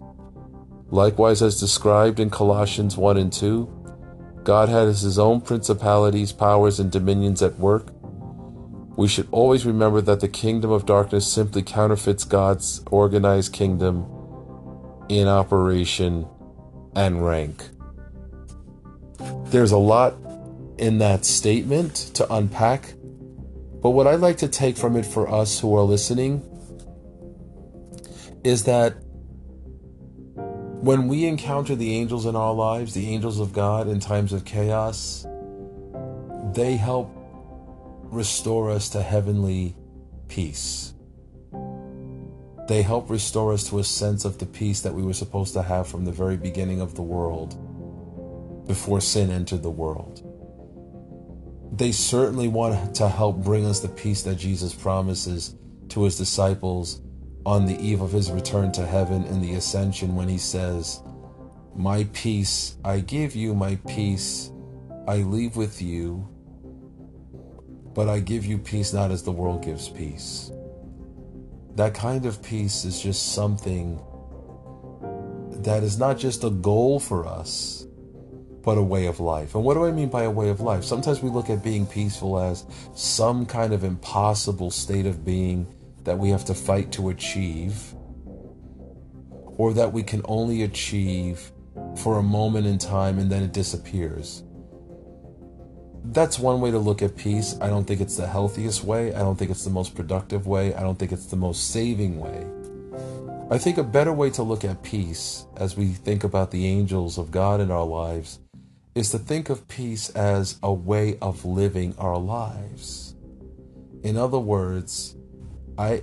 Likewise 0.91 1.43
as 1.43 1.59
described 1.59 2.21
in 2.21 2.31
Colossians 2.31 2.97
1 2.97 3.17
and 3.17 3.33
2, 3.33 4.41
God 4.45 4.69
has 4.69 5.01
his 5.01 5.19
own 5.19 5.41
principalities, 5.41 6.33
powers 6.33 6.79
and 6.79 6.93
dominions 6.93 7.43
at 7.43 7.59
work. 7.59 7.89
We 8.97 9.09
should 9.09 9.29
always 9.33 9.67
remember 9.67 10.01
that 10.01 10.21
the 10.21 10.29
kingdom 10.29 10.71
of 10.71 10.87
darkness 10.87 11.31
simply 11.31 11.63
counterfeits 11.63 12.25
God's 12.25 12.83
organized 12.91 13.53
kingdom 13.53 14.07
in 15.09 15.27
operation 15.27 16.27
and 16.95 17.27
rank. 17.27 17.65
There's 19.47 19.73
a 19.73 19.79
lot 19.79 20.15
in 20.79 20.99
that 20.99 21.25
statement 21.25 21.95
to 22.15 22.33
unpack, 22.33 22.95
but 23.83 23.91
what 23.91 24.07
I'd 24.07 24.21
like 24.21 24.39
to 24.39 24.49
take 24.49 24.77
from 24.77 24.97
it 24.97 25.05
for 25.05 25.29
us 25.29 25.59
who 25.59 25.75
are 25.75 25.83
listening 25.83 26.43
is 28.45 28.65
that 28.65 28.95
when 30.81 31.09
we 31.09 31.25
encounter 31.25 31.75
the 31.75 31.95
angels 31.95 32.27
in 32.27 32.37
our 32.37 32.53
lives, 32.53 32.95
the 32.95 33.09
angels 33.09 33.41
of 33.41 33.53
God 33.53 33.89
in 33.89 33.99
times 33.99 34.33
of 34.33 34.45
chaos, 34.45 35.27
they 36.55 36.77
help 36.77 37.11
restore 38.05 38.71
us 38.71 38.89
to 38.91 39.03
heavenly 39.03 39.75
peace. 40.29 40.93
They 42.69 42.83
help 42.83 43.11
restore 43.11 43.53
us 43.53 43.69
to 43.71 43.79
a 43.79 43.85
sense 43.85 44.25
of 44.25 44.39
the 44.39 44.47
peace 44.47 44.81
that 44.81 44.93
we 44.93 45.03
were 45.03 45.13
supposed 45.13 45.55
to 45.55 45.63
have 45.63 45.89
from 45.89 46.05
the 46.05 46.13
very 46.13 46.37
beginning 46.37 46.81
of 46.81 46.95
the 46.95 47.03
world, 47.03 47.57
before 48.67 49.01
sin 49.01 49.31
entered 49.31 49.63
the 49.63 49.71
world. 49.71 50.23
They 51.73 51.93
certainly 51.93 52.49
want 52.49 52.95
to 52.97 53.09
help 53.09 53.39
bring 53.39 53.65
us 53.67 53.81
the 53.81 53.89
peace 53.89 54.23
that 54.23 54.37
Jesus 54.37 54.75
promises 54.75 55.55
to 55.89 56.03
his 56.05 56.19
disciples 56.19 57.01
on 57.47 57.65
the 57.65 57.81
eve 57.81 58.03
of 58.03 58.13
his 58.13 58.31
return 58.31 58.71
to 58.73 58.85
heaven 58.85 59.25
in 59.25 59.41
the 59.41 59.55
ascension 59.55 60.15
when 60.15 60.29
he 60.29 60.37
says, 60.37 61.01
My 61.75 62.05
peace 62.13 62.77
I 62.85 63.01
give 63.01 63.35
you, 63.35 63.55
my 63.55 63.77
peace 63.89 64.53
I 65.09 65.19
leave 65.19 65.57
with 65.57 65.81
you, 65.81 66.29
but 67.95 68.11
I 68.11 68.21
give 68.21 68.45
you 68.45 68.59
peace 68.59 68.93
not 68.93 69.11
as 69.11 69.23
the 69.23 69.33
world 69.33 69.65
gives 69.65 69.89
peace 69.89 70.51
that 71.77 71.93
kind 71.93 72.25
of 72.25 72.43
peace 72.43 72.85
is 72.85 73.01
just 73.01 73.35
something 73.35 74.01
that 75.63 75.83
is 75.83 75.99
not 75.99 76.19
just 76.19 76.43
a 76.43 76.51
goal 76.51 76.99
for 76.99 77.27
us, 77.27 77.87
but 78.63 78.79
a 78.79 78.83
way 78.83 79.07
of 79.07 79.21
life. 79.21 79.55
And 79.55 79.63
what 79.63 79.75
do 79.75 79.85
I 79.85 79.93
mean 79.93 80.09
by 80.09 80.23
a 80.23 80.31
way 80.31 80.49
of 80.49 80.61
life? 80.61 80.85
Sometimes 80.85 81.23
we 81.23 81.29
look 81.29 81.51
at 81.51 81.63
being 81.63 81.87
peaceful 81.87 82.39
as 82.39 82.65
some 82.95 83.45
kind 83.45 83.73
of 83.75 83.85
impossible 83.85 84.71
state 84.71 85.07
of 85.07 85.25
being 85.25 85.67
that 86.07 86.19
we 86.19 86.31
have 86.31 86.47
to 86.47 86.55
fight 86.55 86.91
to 86.93 87.11
achieve, 87.11 87.95
or 89.59 89.75
that 89.75 89.93
we 89.93 90.03
can 90.03 90.23
only 90.25 90.63
achieve 90.63 91.53
for 91.99 92.19
a 92.19 92.23
moment 92.23 92.67
in 92.67 92.79
time 92.79 93.19
and 93.19 93.31
then 93.31 93.43
it 93.43 93.53
disappears 93.53 94.43
that's 96.13 96.39
one 96.39 96.61
way 96.61 96.71
to 96.71 96.79
look 96.79 97.03
at 97.03 97.17
peace. 97.17 97.57
I 97.61 97.69
don't 97.69 97.85
think 97.85 98.01
it's 98.01 98.17
the 98.17 98.27
healthiest 98.27 98.85
way. 98.85 99.15
I 99.15 99.19
don't 99.21 99.37
think 99.37 99.51
it's 99.51 99.65
the 99.65 99.71
most 99.71 99.95
productive 99.95 100.47
way. 100.47 100.75
I 100.75 100.81
don't 100.81 100.99
think 100.99 101.13
it's 101.13 101.27
the 101.27 101.37
most 101.37 101.71
saving 101.71 102.19
way. 102.19 102.47
I 103.51 103.59
think 103.59 103.79
a 103.79 103.85
better 103.85 104.13
way 104.13 104.31
to 104.31 104.43
look 104.43 104.65
at 104.65 104.83
peace 104.83 105.47
as 105.57 105.77
we 105.77 105.87
think 105.89 106.25
about 106.25 106.51
the 106.51 106.67
angels 106.67 107.19
of 107.19 107.31
God 107.31 107.61
in 107.61 107.71
our 107.71 107.85
lives 107.85 108.41
is 108.95 109.11
to 109.11 109.19
think 109.19 109.51
of 109.51 109.69
peace 109.69 110.09
as 110.11 110.59
a 110.63 110.73
way 110.73 111.19
of 111.21 111.45
living 111.45 111.95
our 111.99 112.19
lives. 112.19 113.15
In 114.03 114.17
other 114.17 114.39
words, 114.39 115.17
I 115.79 116.03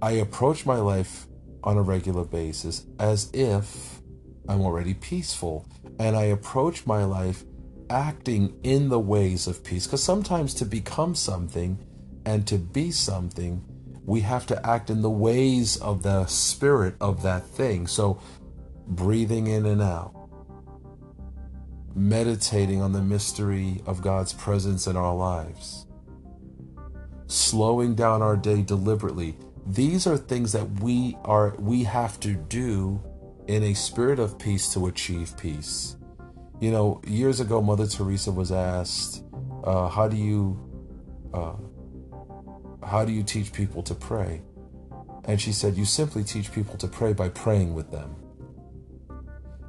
I 0.00 0.12
approach 0.12 0.66
my 0.66 0.76
life 0.76 1.26
on 1.62 1.76
a 1.76 1.82
regular 1.82 2.24
basis 2.24 2.86
as 2.98 3.30
if 3.32 4.00
I'm 4.48 4.62
already 4.62 4.94
peaceful 4.94 5.66
and 5.98 6.16
I 6.16 6.24
approach 6.24 6.86
my 6.86 7.04
life 7.04 7.44
acting 7.88 8.58
in 8.62 8.88
the 8.88 8.98
ways 8.98 9.46
of 9.46 9.62
peace. 9.62 9.86
Because 9.86 10.02
sometimes 10.02 10.54
to 10.54 10.64
become 10.64 11.14
something 11.14 11.78
and 12.24 12.46
to 12.46 12.58
be 12.58 12.90
something, 12.90 13.64
we 14.04 14.20
have 14.20 14.46
to 14.46 14.66
act 14.66 14.90
in 14.90 15.02
the 15.02 15.10
ways 15.10 15.76
of 15.76 16.02
the 16.02 16.26
spirit 16.26 16.96
of 17.00 17.22
that 17.22 17.46
thing. 17.46 17.86
So, 17.86 18.20
breathing 18.86 19.46
in 19.46 19.66
and 19.66 19.80
out, 19.80 20.14
meditating 21.94 22.82
on 22.82 22.92
the 22.92 23.02
mystery 23.02 23.82
of 23.86 24.02
God's 24.02 24.32
presence 24.32 24.86
in 24.86 24.96
our 24.96 25.14
lives, 25.14 25.86
slowing 27.32 27.94
down 27.94 28.20
our 28.20 28.36
day 28.36 28.62
deliberately. 28.62 29.36
These 29.66 30.06
are 30.06 30.16
things 30.16 30.52
that 30.52 30.80
we 30.80 31.16
are 31.24 31.56
we 31.58 31.84
have 31.84 32.20
to 32.20 32.34
do 32.34 33.00
in 33.46 33.62
a 33.62 33.74
spirit 33.74 34.18
of 34.18 34.38
peace 34.38 34.72
to 34.74 34.86
achieve 34.86 35.36
peace. 35.36 35.96
You 36.60 36.70
know, 36.70 37.00
years 37.06 37.40
ago, 37.40 37.60
Mother 37.62 37.86
Teresa 37.86 38.30
was 38.30 38.52
asked, 38.52 39.24
uh, 39.64 39.88
"How 39.88 40.08
do 40.08 40.16
you, 40.16 40.58
uh, 41.32 41.54
how 42.84 43.04
do 43.04 43.12
you 43.12 43.22
teach 43.22 43.52
people 43.52 43.82
to 43.84 43.94
pray?" 43.94 44.42
And 45.24 45.40
she 45.40 45.52
said, 45.52 45.76
"You 45.76 45.84
simply 45.84 46.24
teach 46.24 46.52
people 46.52 46.76
to 46.76 46.86
pray 46.86 47.12
by 47.12 47.30
praying 47.30 47.74
with 47.74 47.90
them." 47.90 48.14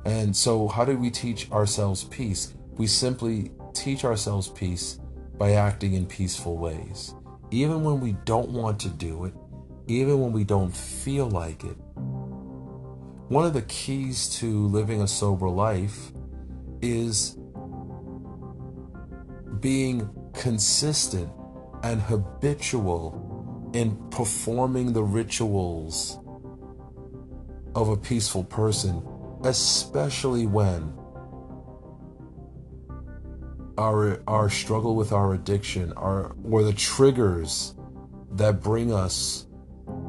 And 0.06 0.36
so, 0.36 0.68
how 0.68 0.84
do 0.86 0.98
we 0.98 1.10
teach 1.10 1.50
ourselves 1.52 2.04
peace? 2.04 2.54
We 2.78 2.88
simply 2.88 3.52
teach 3.74 4.04
ourselves 4.04 4.50
peace 4.50 5.00
by 5.38 5.54
acting 5.54 5.94
in 5.94 6.06
peaceful 6.06 6.58
ways, 6.58 7.14
even 7.54 7.84
when 7.84 8.00
we 8.00 8.14
don't 8.26 8.50
want 8.50 8.80
to 8.80 8.90
do 8.90 9.26
it, 9.26 9.34
even 9.88 10.20
when 10.20 10.32
we 10.32 10.44
don't 10.44 10.76
feel 10.76 11.30
like 11.30 11.64
it. 11.64 11.78
One 13.30 13.46
of 13.46 13.54
the 13.54 13.62
keys 13.64 14.28
to 14.40 14.68
living 14.68 15.04
a 15.04 15.08
sober 15.08 15.48
life 15.48 16.12
is 16.82 17.38
being 19.60 20.10
consistent 20.34 21.30
and 21.84 22.02
habitual 22.02 23.72
in 23.76 23.98
performing 24.10 24.92
the 24.92 25.04
rituals 25.04 26.18
of 27.76 27.90
a 27.90 27.98
peaceful 27.98 28.44
person, 28.44 29.06
especially 29.44 30.48
when 30.48 30.92
our 33.78 34.22
our 34.28 34.50
struggle 34.50 34.96
with 34.96 35.12
our 35.12 35.34
addiction, 35.34 35.94
or 35.94 36.36
the 36.64 36.74
triggers 36.74 37.76
that 38.32 38.62
bring 38.62 38.94
us 38.94 39.48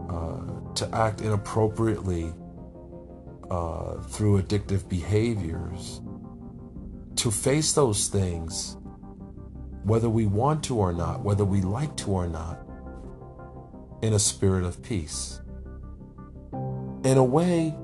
uh, 0.09 0.41
to 0.75 0.89
act 0.93 1.21
inappropriately 1.21 2.33
uh, 3.51 3.95
through 4.03 4.41
addictive 4.43 4.89
behaviors, 4.89 6.01
to 7.17 7.31
face 7.31 7.73
those 7.73 8.09
things, 8.09 8.77
whether 9.85 10.09
we 10.09 10.27
want 10.27 10.63
to 10.65 10.79
or 10.79 10.93
not, 10.93 11.23
whether 11.23 11.45
we 11.45 11.61
like 11.61 11.97
to 11.97 12.11
or 12.11 12.27
not, 12.27 12.61
in 14.03 14.15
a 14.15 14.19
spirit 14.19 14.65
of 14.65 14.83
peace. 14.83 15.41
In 17.05 17.19
a 17.19 17.25
way, 17.25 17.75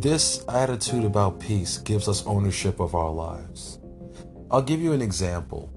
This 0.00 0.42
attitude 0.48 1.04
about 1.04 1.40
peace 1.40 1.76
gives 1.76 2.08
us 2.08 2.24
ownership 2.24 2.80
of 2.80 2.94
our 2.94 3.10
lives. 3.10 3.78
I'll 4.50 4.62
give 4.62 4.80
you 4.80 4.94
an 4.94 5.02
example. 5.02 5.70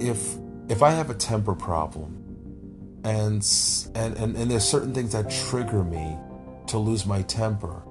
If 0.00 0.34
if 0.68 0.82
I 0.82 0.90
have 0.90 1.08
a 1.08 1.14
temper 1.14 1.54
problem 1.54 3.00
and 3.04 3.46
and 3.94 4.16
and, 4.16 4.34
and 4.34 4.50
there's 4.50 4.64
certain 4.64 4.92
things 4.92 5.12
that 5.12 5.30
trigger 5.30 5.84
me 5.84 6.18
to 6.66 6.78
lose 6.78 7.06
my 7.06 7.22
temper. 7.22 7.84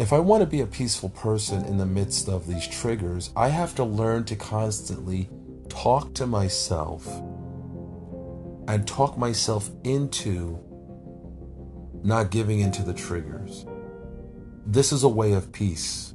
If 0.00 0.12
I 0.12 0.18
want 0.18 0.40
to 0.40 0.46
be 0.48 0.62
a 0.62 0.66
peaceful 0.66 1.10
person 1.10 1.64
in 1.64 1.78
the 1.78 1.86
midst 1.86 2.28
of 2.28 2.48
these 2.48 2.66
triggers, 2.66 3.30
I 3.36 3.50
have 3.50 3.76
to 3.76 3.84
learn 3.84 4.24
to 4.24 4.34
constantly 4.34 5.30
talk 5.68 6.12
to 6.14 6.26
myself 6.26 7.06
and 8.66 8.84
talk 8.84 9.16
myself 9.16 9.70
into 9.84 10.58
not 12.02 12.32
giving 12.32 12.58
into 12.58 12.82
the 12.82 12.92
triggers. 12.92 13.64
This 14.66 14.90
is 14.90 15.04
a 15.04 15.08
way 15.08 15.32
of 15.34 15.52
peace. 15.52 16.12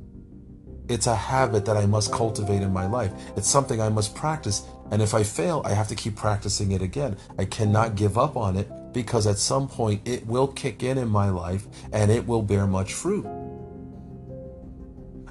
It's 0.90 1.08
a 1.08 1.16
habit 1.16 1.64
that 1.66 1.78
I 1.78 1.86
must 1.86 2.12
cultivate 2.12 2.62
in 2.62 2.74
my 2.74 2.86
life. 2.86 3.14
It's 3.38 3.48
something 3.48 3.80
I 3.80 3.88
must 3.88 4.14
practice. 4.14 4.64
And 4.92 5.02
if 5.02 5.14
I 5.14 5.24
fail, 5.24 5.62
I 5.64 5.74
have 5.74 5.88
to 5.88 5.96
keep 5.96 6.18
practicing 6.18 6.74
it 6.74 6.82
again. 6.82 7.16
I 7.38 7.46
cannot 7.46 7.96
give 7.96 8.18
up 8.18 8.36
on 8.36 8.58
it 8.58 8.70
because 8.92 9.26
at 9.26 9.38
some 9.38 9.70
point 9.70 10.06
it 10.06 10.28
will 10.28 10.48
kick 10.48 10.84
in 10.84 10.98
in 10.98 11.08
my 11.08 11.30
life 11.30 11.66
and 11.94 12.12
it 12.12 12.28
will 12.28 12.42
bear 12.42 12.68
much 12.68 12.94
fruit. 12.94 13.26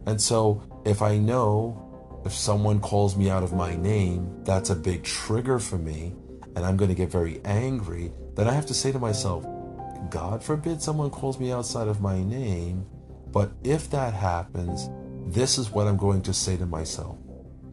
And 0.07 0.19
so 0.19 0.63
if 0.87 1.03
I 1.03 1.19
know 1.19 2.23
if 2.25 2.33
someone 2.33 2.81
calls 2.81 3.19
me 3.19 3.29
out 3.29 3.43
of 3.43 3.53
my 3.53 3.77
name, 3.77 4.45
that's 4.45 4.71
a 4.71 4.75
big 4.75 5.05
trigger 5.05 5.59
for 5.59 5.77
me, 5.77 6.15
and 6.57 6.65
I'm 6.65 6.79
going 6.79 6.89
to 6.89 6.95
get 6.95 7.11
very 7.11 7.41
angry, 7.45 8.13
then 8.35 8.49
I 8.49 8.53
have 8.53 8.67
to 8.67 8.75
say 8.75 8.93
to 8.93 8.99
myself, 8.99 9.47
God 10.09 10.43
forbid 10.43 10.81
someone 10.81 11.11
calls 11.11 11.39
me 11.39 11.53
outside 11.53 11.87
of 11.87 12.01
my 12.01 12.23
name. 12.23 12.87
But 13.33 13.53
if 13.63 13.91
that 13.91 14.15
happens, 14.15 14.89
this 15.33 15.59
is 15.59 15.71
what 15.71 15.87
I'm 15.87 15.97
going 15.97 16.23
to 16.23 16.35
say 16.35 16.57
to 16.57 16.67
myself. 16.67 17.17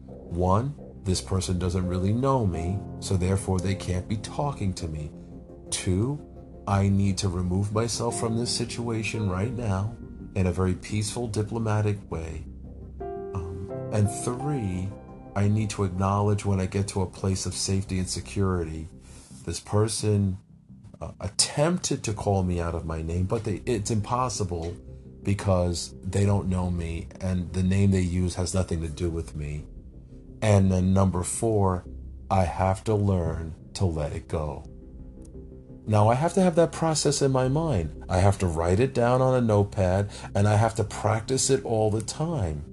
One, 0.06 0.74
this 1.04 1.20
person 1.20 1.58
doesn't 1.58 1.86
really 1.86 2.12
know 2.12 2.46
me, 2.46 2.78
so 3.00 3.16
therefore 3.16 3.58
they 3.58 3.74
can't 3.74 4.08
be 4.08 4.18
talking 4.18 4.72
to 4.74 4.88
me. 4.88 5.10
Two, 5.70 6.20
I 6.66 6.88
need 6.88 7.18
to 7.18 7.28
remove 7.28 7.72
myself 7.72 8.20
from 8.20 8.36
this 8.36 8.54
situation 8.54 9.28
right 9.28 9.52
now 9.52 9.96
in 10.34 10.46
a 10.46 10.52
very 10.52 10.74
peaceful, 10.74 11.26
diplomatic 11.26 11.98
way. 12.10 12.44
Um, 13.00 13.72
and 13.92 14.10
three, 14.10 14.88
I 15.34 15.48
need 15.48 15.70
to 15.70 15.84
acknowledge 15.84 16.44
when 16.44 16.60
I 16.60 16.66
get 16.66 16.88
to 16.88 17.02
a 17.02 17.06
place 17.06 17.46
of 17.46 17.54
safety 17.54 17.98
and 17.98 18.08
security, 18.08 18.88
this 19.46 19.60
person 19.60 20.38
uh, 21.00 21.12
attempted 21.20 22.04
to 22.04 22.12
call 22.12 22.42
me 22.42 22.60
out 22.60 22.74
of 22.74 22.84
my 22.84 23.02
name, 23.02 23.24
but 23.24 23.44
they, 23.44 23.62
it's 23.64 23.90
impossible 23.90 24.76
because 25.28 25.94
they 26.02 26.24
don't 26.24 26.48
know 26.48 26.70
me 26.70 27.06
and 27.20 27.52
the 27.52 27.62
name 27.62 27.90
they 27.90 28.00
use 28.00 28.36
has 28.36 28.54
nothing 28.54 28.80
to 28.80 28.88
do 28.88 29.10
with 29.10 29.36
me. 29.36 29.62
And 30.40 30.72
then 30.72 30.94
number 30.94 31.22
four, 31.22 31.84
I 32.30 32.44
have 32.44 32.82
to 32.84 32.94
learn 32.94 33.54
to 33.74 33.84
let 33.84 34.14
it 34.14 34.26
go. 34.26 34.64
Now, 35.86 36.08
I 36.08 36.14
have 36.14 36.32
to 36.32 36.40
have 36.40 36.54
that 36.54 36.72
process 36.72 37.20
in 37.20 37.30
my 37.30 37.46
mind. 37.46 38.06
I 38.08 38.20
have 38.20 38.38
to 38.38 38.46
write 38.46 38.80
it 38.80 38.94
down 38.94 39.20
on 39.20 39.34
a 39.34 39.42
notepad 39.42 40.08
and 40.34 40.48
I 40.48 40.56
have 40.56 40.74
to 40.76 40.84
practice 40.84 41.50
it 41.50 41.62
all 41.62 41.90
the 41.90 42.00
time. 42.00 42.64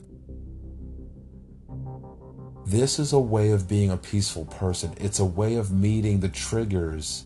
This 2.65 2.99
is 2.99 3.11
a 3.11 3.19
way 3.19 3.51
of 3.51 3.67
being 3.67 3.91
a 3.91 3.97
peaceful 3.97 4.45
person. 4.45 4.93
It's 4.95 5.19
a 5.19 5.25
way 5.25 5.55
of 5.55 5.73
meeting 5.73 6.21
the 6.21 6.29
triggers 6.29 7.25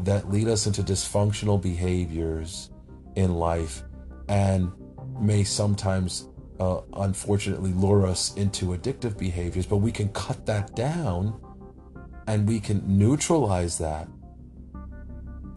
that 0.00 0.30
lead 0.30 0.46
us 0.46 0.66
into 0.66 0.82
dysfunctional 0.82 1.58
behaviors 1.58 2.68
in 3.16 3.36
life 3.36 3.82
and 4.28 4.72
may 5.20 5.44
sometimes 5.44 6.28
uh, 6.60 6.80
unfortunately 6.94 7.72
lure 7.72 8.06
us 8.06 8.34
into 8.34 8.76
addictive 8.76 9.16
behaviors, 9.18 9.66
but 9.66 9.76
we 9.76 9.92
can 9.92 10.08
cut 10.10 10.46
that 10.46 10.74
down 10.74 11.40
and 12.26 12.46
we 12.46 12.60
can 12.60 12.82
neutralize 12.86 13.78
that 13.78 14.08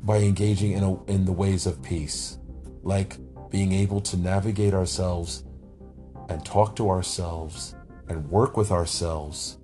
by 0.03 0.17
engaging 0.17 0.71
in, 0.71 0.83
a, 0.83 1.03
in 1.05 1.25
the 1.25 1.31
ways 1.31 1.65
of 1.65 1.81
peace, 1.83 2.39
like 2.83 3.17
being 3.49 3.71
able 3.71 4.01
to 4.01 4.17
navigate 4.17 4.73
ourselves 4.73 5.43
and 6.29 6.45
talk 6.45 6.75
to 6.75 6.89
ourselves 6.89 7.75
and 8.07 8.29
work 8.29 8.57
with 8.57 8.71
ourselves 8.71 9.57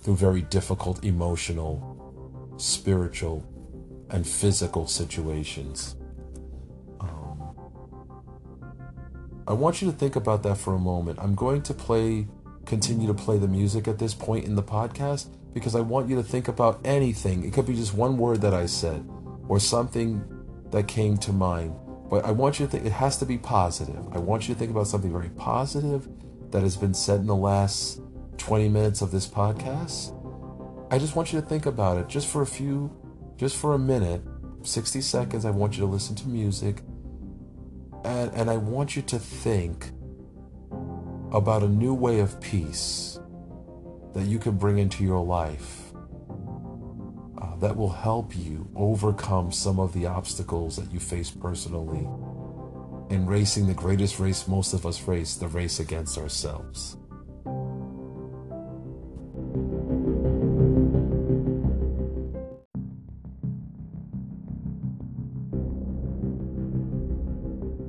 through 0.00 0.16
very 0.16 0.42
difficult 0.42 1.04
emotional, 1.04 2.54
spiritual, 2.56 3.46
and 4.10 4.26
physical 4.26 4.86
situations. 4.86 5.96
I 9.46 9.52
want 9.54 9.82
you 9.82 9.90
to 9.90 9.96
think 9.96 10.14
about 10.14 10.42
that 10.44 10.56
for 10.56 10.74
a 10.74 10.78
moment. 10.78 11.18
I'm 11.20 11.34
going 11.34 11.62
to 11.62 11.74
play, 11.74 12.28
continue 12.64 13.08
to 13.08 13.14
play 13.14 13.38
the 13.38 13.48
music 13.48 13.88
at 13.88 13.98
this 13.98 14.14
point 14.14 14.44
in 14.44 14.54
the 14.54 14.62
podcast 14.62 15.28
because 15.52 15.74
I 15.74 15.80
want 15.80 16.08
you 16.08 16.16
to 16.16 16.22
think 16.22 16.48
about 16.48 16.80
anything. 16.84 17.44
It 17.44 17.52
could 17.52 17.66
be 17.66 17.74
just 17.74 17.94
one 17.94 18.16
word 18.16 18.40
that 18.42 18.54
I 18.54 18.66
said 18.66 19.08
or 19.48 19.58
something 19.58 20.24
that 20.70 20.86
came 20.86 21.16
to 21.18 21.32
mind. 21.32 21.74
But 22.08 22.24
I 22.24 22.30
want 22.30 22.60
you 22.60 22.66
to 22.66 22.70
think, 22.72 22.86
it 22.86 22.92
has 22.92 23.18
to 23.18 23.26
be 23.26 23.36
positive. 23.36 24.06
I 24.12 24.18
want 24.18 24.48
you 24.48 24.54
to 24.54 24.58
think 24.58 24.70
about 24.70 24.86
something 24.86 25.10
very 25.10 25.30
positive 25.30 26.08
that 26.50 26.62
has 26.62 26.76
been 26.76 26.94
said 26.94 27.20
in 27.20 27.26
the 27.26 27.34
last 27.34 28.00
20 28.38 28.68
minutes 28.68 29.02
of 29.02 29.10
this 29.10 29.26
podcast. 29.26 30.16
I 30.92 30.98
just 30.98 31.16
want 31.16 31.32
you 31.32 31.40
to 31.40 31.46
think 31.46 31.66
about 31.66 31.98
it 31.98 32.08
just 32.08 32.28
for 32.28 32.42
a 32.42 32.46
few, 32.46 32.94
just 33.36 33.56
for 33.56 33.74
a 33.74 33.78
minute, 33.78 34.22
60 34.62 35.00
seconds. 35.00 35.44
I 35.44 35.50
want 35.50 35.74
you 35.74 35.80
to 35.80 35.86
listen 35.86 36.14
to 36.16 36.28
music 36.28 36.82
and, 38.04 38.32
and 38.34 38.50
I 38.50 38.56
want 38.56 38.96
you 38.96 39.02
to 39.02 39.18
think 39.18 39.90
about 41.32 41.62
a 41.62 41.68
new 41.68 41.94
way 41.94 42.20
of 42.20 42.40
peace 42.40 43.18
that 44.14 44.24
you 44.24 44.38
can 44.38 44.56
bring 44.56 44.78
into 44.78 45.02
your 45.04 45.24
life 45.24 45.92
uh, 47.40 47.56
that 47.56 47.76
will 47.76 47.90
help 47.90 48.36
you 48.36 48.68
overcome 48.76 49.50
some 49.50 49.80
of 49.80 49.92
the 49.92 50.06
obstacles 50.06 50.76
that 50.76 50.92
you 50.92 51.00
face 51.00 51.30
personally 51.30 52.06
in 53.10 53.26
racing 53.26 53.66
the 53.66 53.74
greatest 53.74 54.18
race 54.18 54.46
most 54.48 54.74
of 54.74 54.86
us 54.86 55.06
race, 55.06 55.36
the 55.36 55.48
race 55.48 55.80
against 55.80 56.18
ourselves. 56.18 56.96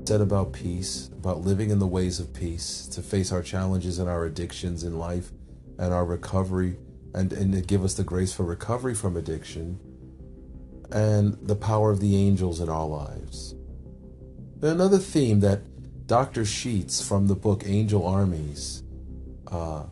Said 0.08 0.22
about 0.22 0.54
peace, 0.54 1.10
about 1.14 1.42
living 1.42 1.70
in 1.70 1.80
the 1.80 1.88
ways 1.88 2.20
of 2.20 2.34
peace, 2.34 2.88
to 2.88 3.02
face 3.02 3.32
our 3.32 3.42
challenges 3.42 4.00
and 4.00 4.10
our 4.10 4.26
addictions 4.26 4.84
in 4.84 5.00
life 5.00 5.32
and 5.78 5.94
our 5.94 6.06
recovery, 6.06 6.78
and, 7.14 7.32
and 7.34 7.54
to 7.54 7.62
give 7.62 7.84
us 7.84 7.94
the 7.94 8.04
grace 8.04 8.34
for 8.34 8.44
recovery 8.44 8.94
from 8.94 9.18
addiction, 9.18 9.80
and 10.92 11.38
the 11.42 11.56
power 11.56 11.92
of 11.92 12.00
the 12.00 12.16
angels 12.16 12.60
in 12.60 12.70
our 12.70 12.86
lives. 12.86 13.56
Another 14.62 14.98
theme 14.98 15.40
that 15.42 15.62
Dr. 16.08 16.46
Sheets 16.46 17.06
from 17.06 17.28
the 17.28 17.36
book 17.36 17.64
Angel 17.66 18.06
Armies 18.06 18.84
uh, 19.48 19.84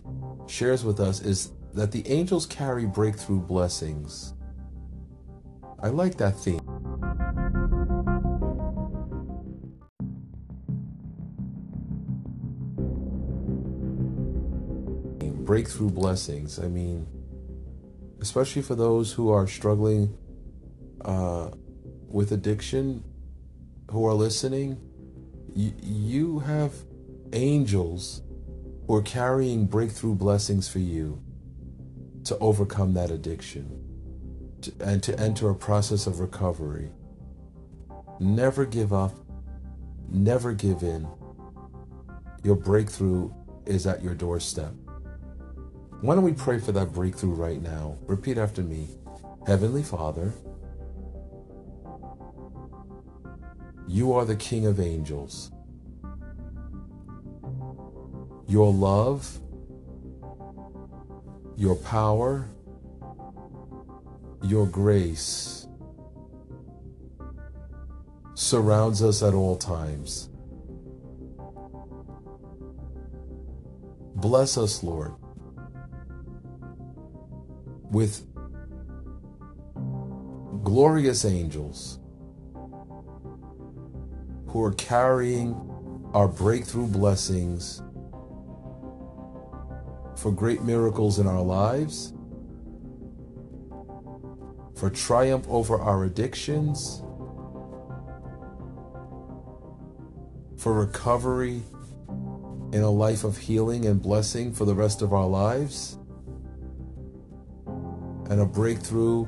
shares 0.47 0.83
with 0.83 0.99
us 0.99 1.21
is 1.21 1.51
that 1.73 1.91
the 1.91 2.07
angels 2.07 2.45
carry 2.45 2.85
breakthrough 2.85 3.39
blessings. 3.39 4.33
I 5.79 5.87
like 5.87 6.17
that 6.17 6.37
theme. 6.37 6.70
Breakthrough 15.51 15.89
blessings. 15.89 16.59
I 16.59 16.69
mean, 16.69 17.05
especially 18.21 18.61
for 18.61 18.73
those 18.73 19.11
who 19.11 19.31
are 19.31 19.47
struggling 19.47 20.17
uh, 21.03 21.49
with 22.07 22.31
addiction, 22.31 23.03
who 23.91 24.05
are 24.05 24.13
listening, 24.13 24.79
you, 25.53 25.73
you 25.83 26.39
have 26.39 26.71
angels 27.33 28.21
who 28.87 28.95
are 28.95 29.01
carrying 29.01 29.65
breakthrough 29.65 30.15
blessings 30.15 30.69
for 30.69 30.79
you 30.79 31.21
to 32.23 32.37
overcome 32.37 32.93
that 32.93 33.11
addiction 33.11 33.77
to, 34.61 34.71
and 34.79 35.03
to 35.03 35.19
enter 35.19 35.49
a 35.49 35.55
process 35.55 36.07
of 36.07 36.21
recovery. 36.21 36.89
Never 38.21 38.65
give 38.65 38.93
up, 38.93 39.13
never 40.09 40.53
give 40.53 40.81
in. 40.81 41.05
your 42.41 42.55
breakthrough 42.55 43.29
is 43.65 43.85
at 43.85 44.01
your 44.01 44.15
doorstep. 44.15 44.73
Why 46.01 46.15
don't 46.15 46.23
we 46.23 46.33
pray 46.33 46.57
for 46.57 46.71
that 46.71 46.93
breakthrough 46.93 47.35
right 47.35 47.61
now? 47.61 47.95
Repeat 48.07 48.39
after 48.39 48.63
me 48.63 48.87
Heavenly 49.45 49.83
Father, 49.83 50.33
you 53.87 54.11
are 54.13 54.25
the 54.25 54.35
King 54.35 54.65
of 54.65 54.79
angels. 54.79 55.51
Your 58.47 58.73
love, 58.73 59.39
your 61.55 61.75
power, 61.75 62.49
your 64.43 64.65
grace 64.65 65.67
surrounds 68.33 69.03
us 69.03 69.21
at 69.21 69.35
all 69.35 69.55
times. 69.55 70.29
Bless 74.15 74.57
us, 74.57 74.83
Lord, 74.83 75.13
with 77.91 78.25
glorious 80.63 81.25
angels 81.25 81.99
who 84.47 84.63
are 84.63 84.73
carrying 84.73 85.53
our 86.13 86.27
breakthrough 86.27 86.87
blessings 86.87 87.81
for 90.15 90.31
great 90.31 90.61
miracles 90.61 91.19
in 91.19 91.27
our 91.27 91.41
lives, 91.41 92.13
for 94.75 94.89
triumph 94.89 95.45
over 95.49 95.79
our 95.79 96.05
addictions, 96.05 97.01
for 100.57 100.73
recovery 100.73 101.61
in 102.71 102.81
a 102.81 102.89
life 102.89 103.23
of 103.23 103.37
healing 103.37 103.85
and 103.85 104.01
blessing 104.01 104.53
for 104.53 104.65
the 104.65 104.75
rest 104.75 105.01
of 105.01 105.11
our 105.11 105.27
lives, 105.27 105.97
and 108.31 108.39
a 108.39 108.45
breakthrough 108.45 109.27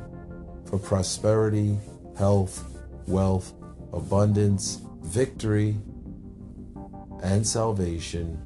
for 0.65 0.79
prosperity, 0.79 1.77
health, 2.17 2.63
wealth, 3.05 3.51
abundance, 3.91 4.79
victory, 5.01 5.75
and 7.21 7.45
salvation. 7.45 8.41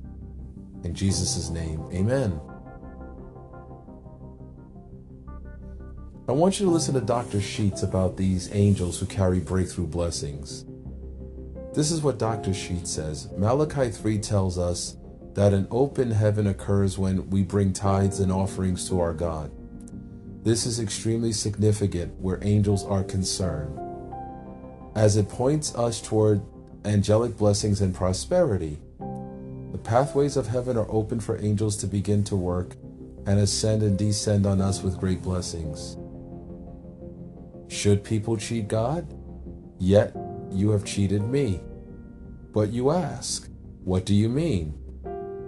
In 0.84 0.96
Jesus' 0.96 1.52
name, 1.52 1.88
amen. 1.94 2.42
I 6.28 6.32
want 6.32 6.60
you 6.60 6.66
to 6.66 6.72
listen 6.72 6.96
to 6.96 7.02
Dr. 7.02 7.40
Sheets 7.40 7.84
about 7.84 8.18
these 8.18 8.50
angels 8.52 9.00
who 9.00 9.06
carry 9.06 9.40
breakthrough 9.40 9.86
blessings. 9.86 10.66
This 11.76 11.92
is 11.92 12.02
what 12.02 12.18
Dr. 12.18 12.52
Sheets 12.56 12.90
says 12.90 13.30
Malachi 13.38 13.92
3 13.92 14.18
tells 14.18 14.58
us 14.58 14.98
that 15.36 15.54
an 15.54 15.68
open 15.70 16.10
heaven 16.10 16.48
occurs 16.48 16.98
when 16.98 17.30
we 17.30 17.44
bring 17.44 17.74
tithes 17.74 18.20
and 18.20 18.32
offerings 18.32 18.90
to 18.90 19.00
our 19.00 19.14
God. 19.14 19.52
This 20.48 20.66
is 20.66 20.80
extremely 20.80 21.34
significant 21.34 22.18
where 22.22 22.40
angels 22.42 22.86
are 22.86 23.04
concerned, 23.04 23.78
as 24.96 25.18
it 25.18 25.28
points 25.28 25.76
us 25.76 26.00
toward 26.00 26.42
angelic 26.86 27.36
blessings 27.36 27.82
and 27.82 27.94
prosperity. 27.94 28.80
The 29.74 29.78
pathways 29.78 30.38
of 30.38 30.48
heaven 30.48 30.78
are 30.78 30.90
open 30.90 31.20
for 31.20 31.38
angels 31.44 31.76
to 31.80 31.86
begin 31.86 32.24
to 32.24 32.38
work 32.38 32.78
and 33.26 33.40
ascend 33.40 33.84
and 33.84 33.98
descend 33.98 34.46
on 34.46 34.62
us 34.62 34.82
with 34.82 34.98
great 34.98 35.22
blessings. 35.22 35.98
Should 37.68 38.06
people 38.06 38.38
cheat 38.38 38.70
God? 38.70 39.06
Yet 39.80 40.16
you 40.50 40.70
have 40.70 40.86
cheated 40.86 41.24
me. 41.24 41.60
But 42.54 42.70
you 42.70 42.92
ask, 42.92 43.50
What 43.84 44.06
do 44.06 44.16
you 44.16 44.30
mean? 44.30 44.70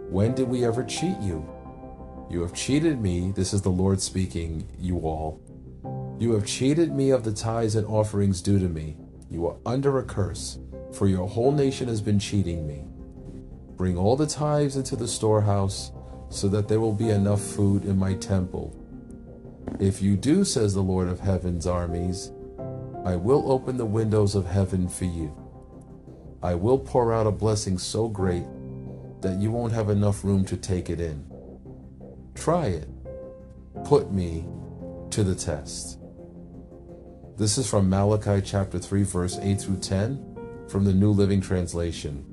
When 0.09 0.35
did 0.35 0.49
we 0.49 0.65
ever 0.65 0.83
cheat 0.83 1.17
you? 1.21 1.47
You 2.29 2.41
have 2.41 2.53
cheated 2.53 3.01
me, 3.01 3.31
this 3.31 3.53
is 3.53 3.63
the 3.63 3.69
Lord 3.69 3.99
speaking, 3.99 4.67
you 4.79 4.99
all. 4.99 5.41
You 6.19 6.33
have 6.33 6.45
cheated 6.45 6.93
me 6.93 7.09
of 7.09 7.23
the 7.23 7.33
tithes 7.33 7.75
and 7.75 7.87
offerings 7.87 8.39
due 8.39 8.59
to 8.59 8.69
me. 8.69 8.97
You 9.31 9.47
are 9.47 9.55
under 9.65 9.97
a 9.97 10.03
curse, 10.03 10.59
for 10.93 11.07
your 11.07 11.27
whole 11.27 11.51
nation 11.51 11.87
has 11.87 12.01
been 12.01 12.19
cheating 12.19 12.67
me. 12.67 12.83
Bring 13.77 13.97
all 13.97 14.15
the 14.15 14.27
tithes 14.27 14.75
into 14.75 14.95
the 14.95 15.07
storehouse, 15.07 15.91
so 16.29 16.47
that 16.49 16.67
there 16.67 16.79
will 16.79 16.93
be 16.93 17.09
enough 17.09 17.41
food 17.41 17.83
in 17.83 17.97
my 17.97 18.13
temple. 18.13 18.75
If 19.79 19.99
you 19.99 20.15
do, 20.15 20.43
says 20.43 20.75
the 20.75 20.83
Lord 20.83 21.07
of 21.07 21.19
heaven's 21.19 21.65
armies, 21.65 22.31
I 23.05 23.15
will 23.15 23.51
open 23.51 23.77
the 23.77 23.85
windows 23.85 24.35
of 24.35 24.45
heaven 24.45 24.87
for 24.87 25.05
you. 25.05 25.35
I 26.43 26.53
will 26.53 26.77
pour 26.77 27.11
out 27.11 27.25
a 27.25 27.31
blessing 27.31 27.79
so 27.79 28.07
great 28.07 28.45
that 29.21 29.39
you 29.39 29.49
won't 29.49 29.73
have 29.73 29.89
enough 29.89 30.23
room 30.23 30.45
to 30.45 30.57
take 30.57 30.91
it 30.91 30.99
in. 30.99 31.25
Try 32.39 32.67
it. 32.67 32.87
Put 33.83 34.13
me 34.13 34.45
to 35.09 35.23
the 35.23 35.35
test. 35.35 35.99
This 37.37 37.57
is 37.57 37.69
from 37.69 37.89
Malachi 37.89 38.41
chapter 38.41 38.79
3, 38.79 39.03
verse 39.03 39.37
8 39.41 39.59
through 39.59 39.79
10 39.79 40.37
from 40.69 40.85
the 40.85 40.93
New 40.93 41.11
Living 41.11 41.41
Translation. 41.41 42.25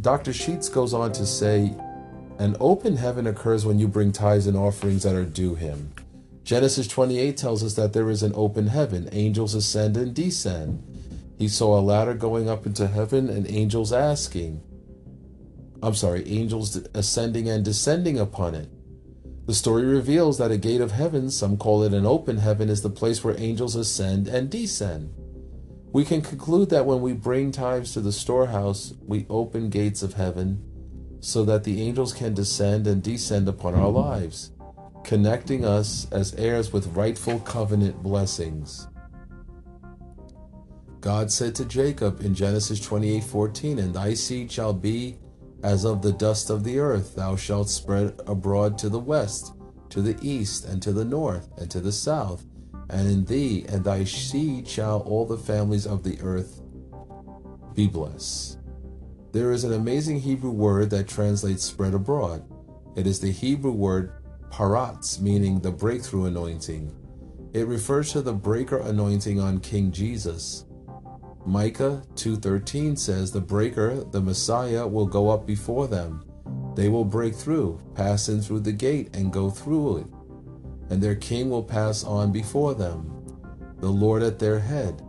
Dr. 0.00 0.32
Sheets 0.32 0.70
goes 0.70 0.94
on 0.94 1.12
to 1.12 1.26
say, 1.26 1.74
An 2.38 2.56
open 2.58 2.96
heaven 2.96 3.26
occurs 3.26 3.66
when 3.66 3.78
you 3.78 3.88
bring 3.88 4.10
tithes 4.10 4.46
and 4.46 4.56
offerings 4.56 5.02
that 5.02 5.14
are 5.14 5.26
due 5.26 5.54
him. 5.54 5.92
Genesis 6.42 6.88
28 6.88 7.36
tells 7.36 7.62
us 7.62 7.74
that 7.74 7.92
there 7.92 8.08
is 8.08 8.22
an 8.22 8.32
open 8.34 8.68
heaven. 8.68 9.10
Angels 9.12 9.54
ascend 9.54 9.98
and 9.98 10.14
descend. 10.14 10.82
He 11.38 11.48
saw 11.48 11.78
a 11.78 11.82
ladder 11.82 12.14
going 12.14 12.48
up 12.48 12.64
into 12.64 12.86
heaven 12.86 13.28
and 13.28 13.50
angels 13.50 13.92
asking, 13.92 14.62
I'm 15.82 15.94
sorry, 15.94 16.26
angels 16.28 16.76
ascending 16.94 17.48
and 17.48 17.64
descending 17.64 18.18
upon 18.18 18.54
it. 18.54 18.68
The 19.46 19.54
story 19.54 19.84
reveals 19.84 20.38
that 20.38 20.50
a 20.50 20.56
gate 20.56 20.80
of 20.80 20.92
heaven, 20.92 21.30
some 21.30 21.56
call 21.56 21.82
it 21.84 21.94
an 21.94 22.04
open 22.04 22.38
heaven, 22.38 22.68
is 22.68 22.82
the 22.82 22.90
place 22.90 23.22
where 23.22 23.38
angels 23.38 23.76
ascend 23.76 24.26
and 24.26 24.50
descend. 24.50 25.14
We 25.92 26.04
can 26.04 26.20
conclude 26.20 26.70
that 26.70 26.84
when 26.84 27.00
we 27.00 27.12
bring 27.12 27.52
tithes 27.52 27.92
to 27.92 28.00
the 28.00 28.12
storehouse, 28.12 28.94
we 29.06 29.24
open 29.30 29.70
gates 29.70 30.02
of 30.02 30.14
heaven 30.14 30.62
so 31.20 31.44
that 31.44 31.64
the 31.64 31.80
angels 31.80 32.12
can 32.12 32.34
descend 32.34 32.86
and 32.86 33.02
descend 33.02 33.48
upon 33.48 33.74
our 33.74 33.88
lives, 33.88 34.50
connecting 35.04 35.64
us 35.64 36.06
as 36.10 36.34
heirs 36.34 36.72
with 36.72 36.94
rightful 36.96 37.38
covenant 37.40 38.02
blessings. 38.02 38.88
God 41.00 41.30
said 41.30 41.54
to 41.54 41.64
Jacob 41.64 42.20
in 42.20 42.34
Genesis 42.34 42.80
28:14, 42.80 43.78
"And 43.78 43.94
thy 43.94 44.14
seed 44.14 44.50
shall 44.50 44.72
be 44.72 45.18
as 45.62 45.84
of 45.84 46.02
the 46.02 46.12
dust 46.12 46.50
of 46.50 46.64
the 46.64 46.78
earth, 46.78 47.14
thou 47.14 47.36
shalt 47.36 47.68
spread 47.68 48.20
abroad 48.26 48.78
to 48.78 48.88
the 48.88 48.98
west, 48.98 49.54
to 49.90 50.02
the 50.02 50.16
east, 50.20 50.64
and 50.64 50.82
to 50.82 50.92
the 50.92 51.04
north, 51.04 51.48
and 51.56 51.70
to 51.70 51.80
the 51.80 51.92
south. 51.92 52.44
And 52.90 53.08
in 53.08 53.24
thee 53.24 53.64
and 53.68 53.82
thy 53.82 54.04
seed 54.04 54.68
shall 54.68 55.00
all 55.00 55.26
the 55.26 55.38
families 55.38 55.86
of 55.86 56.02
the 56.04 56.18
earth 56.20 56.60
be 57.74 57.86
blessed. 57.88 58.58
There 59.32 59.52
is 59.52 59.64
an 59.64 59.72
amazing 59.72 60.20
Hebrew 60.20 60.50
word 60.50 60.90
that 60.90 61.08
translates 61.08 61.64
spread 61.64 61.94
abroad. 61.94 62.44
It 62.94 63.06
is 63.06 63.20
the 63.20 63.32
Hebrew 63.32 63.72
word 63.72 64.12
paratz, 64.50 65.20
meaning 65.20 65.60
the 65.60 65.72
breakthrough 65.72 66.26
anointing. 66.26 66.94
It 67.52 67.66
refers 67.66 68.12
to 68.12 68.22
the 68.22 68.32
breaker 68.32 68.78
anointing 68.78 69.40
on 69.40 69.60
King 69.60 69.90
Jesus. 69.90 70.65
Micah 71.46 72.02
2:13 72.16 72.96
says 72.96 73.30
the 73.30 73.40
breaker, 73.40 74.02
the 74.10 74.20
Messiah 74.20 74.84
will 74.84 75.06
go 75.06 75.30
up 75.30 75.46
before 75.46 75.86
them. 75.86 76.24
They 76.74 76.88
will 76.88 77.04
break 77.04 77.36
through, 77.36 77.78
pass 77.94 78.28
in 78.28 78.42
through 78.42 78.60
the 78.60 78.72
gate 78.72 79.16
and 79.16 79.32
go 79.32 79.50
through 79.50 79.98
it. 79.98 80.06
And 80.90 81.00
their 81.00 81.14
king 81.14 81.48
will 81.48 81.62
pass 81.62 82.02
on 82.02 82.32
before 82.32 82.74
them. 82.74 83.12
The 83.78 83.88
Lord 83.88 84.24
at 84.24 84.40
their 84.40 84.58
head. 84.58 85.02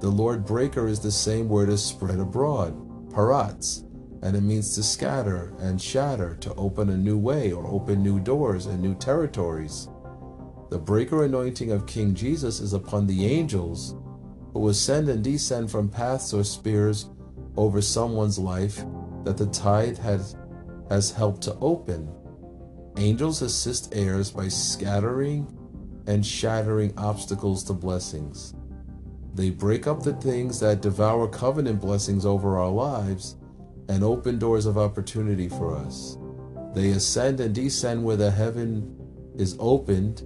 The 0.00 0.08
Lord 0.08 0.44
breaker 0.44 0.88
is 0.88 0.98
the 0.98 1.12
same 1.12 1.48
word 1.48 1.68
as 1.68 1.84
spread 1.84 2.18
abroad, 2.18 2.74
paratz, 3.10 3.84
and 4.22 4.34
it 4.34 4.42
means 4.42 4.74
to 4.74 4.82
scatter 4.82 5.54
and 5.60 5.80
shatter, 5.80 6.34
to 6.40 6.52
open 6.54 6.90
a 6.90 6.96
new 6.96 7.16
way 7.16 7.52
or 7.52 7.64
open 7.68 8.02
new 8.02 8.18
doors 8.18 8.66
and 8.66 8.82
new 8.82 8.96
territories. 8.96 9.88
The 10.68 10.78
breaker 10.78 11.22
anointing 11.24 11.70
of 11.70 11.86
King 11.86 12.12
Jesus 12.12 12.58
is 12.58 12.72
upon 12.72 13.06
the 13.06 13.24
angels 13.24 13.94
who 14.56 14.68
ascend 14.70 15.08
and 15.10 15.22
descend 15.22 15.70
from 15.70 15.86
paths 15.86 16.32
or 16.32 16.42
spears 16.42 17.10
over 17.56 17.82
someone's 17.82 18.38
life 18.38 18.84
that 19.24 19.36
the 19.36 19.46
tithe 19.46 19.98
has, 19.98 20.34
has 20.88 21.10
helped 21.10 21.42
to 21.42 21.54
open. 21.60 22.10
Angels 22.96 23.42
assist 23.42 23.94
heirs 23.94 24.30
by 24.30 24.48
scattering 24.48 25.46
and 26.06 26.24
shattering 26.24 26.94
obstacles 26.96 27.64
to 27.64 27.74
blessings. 27.74 28.54
They 29.34 29.50
break 29.50 29.86
up 29.86 30.02
the 30.02 30.14
things 30.14 30.60
that 30.60 30.80
devour 30.80 31.28
covenant 31.28 31.82
blessings 31.82 32.24
over 32.24 32.58
our 32.58 32.70
lives 32.70 33.36
and 33.90 34.02
open 34.02 34.38
doors 34.38 34.64
of 34.64 34.78
opportunity 34.78 35.50
for 35.50 35.76
us. 35.76 36.16
They 36.74 36.92
ascend 36.92 37.40
and 37.40 37.54
descend 37.54 38.02
where 38.02 38.16
the 38.16 38.30
heaven 38.30 38.96
is 39.34 39.54
opened 39.58 40.22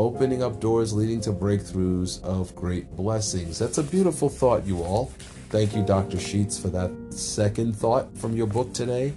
opening 0.00 0.42
up 0.42 0.58
doors 0.60 0.94
leading 0.94 1.20
to 1.20 1.30
breakthroughs 1.30 2.22
of 2.22 2.56
great 2.56 2.90
blessings. 2.96 3.58
That's 3.58 3.76
a 3.76 3.82
beautiful 3.82 4.30
thought, 4.30 4.66
you 4.66 4.82
all. 4.82 5.12
Thank 5.50 5.76
you, 5.76 5.82
Dr. 5.82 6.18
Sheets, 6.18 6.58
for 6.58 6.68
that 6.68 6.90
second 7.12 7.76
thought 7.76 8.16
from 8.16 8.34
your 8.34 8.46
book 8.46 8.72
today 8.72 9.12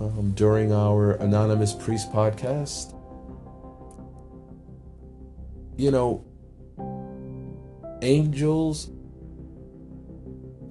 um, 0.00 0.30
during 0.36 0.72
our 0.72 1.14
Anonymous 1.14 1.74
Priest 1.74 2.12
podcast. 2.12 2.94
You 5.76 5.90
know, 5.90 6.24
angels 8.00 8.92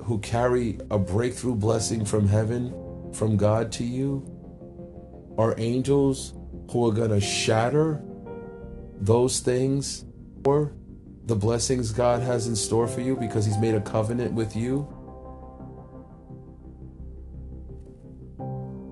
who 0.03 0.19
carry 0.19 0.79
a 0.89 0.97
breakthrough 0.97 1.55
blessing 1.55 2.05
from 2.05 2.25
heaven, 2.25 2.73
from 3.11 3.35
God 3.35 3.69
to 3.73 3.83
you, 3.83 4.23
are 5.37 5.55
angels 5.57 6.35
who 6.71 6.87
are 6.87 6.93
going 6.93 7.09
to 7.09 7.19
shatter 7.19 8.01
those 8.99 9.39
things 9.39 10.05
or 10.45 10.73
the 11.25 11.35
blessings 11.35 11.91
God 11.91 12.21
has 12.21 12.47
in 12.47 12.55
store 12.55 12.87
for 12.87 13.01
you 13.01 13.15
because 13.15 13.45
He's 13.45 13.57
made 13.57 13.75
a 13.75 13.81
covenant 13.81 14.33
with 14.33 14.55
you 14.55 14.87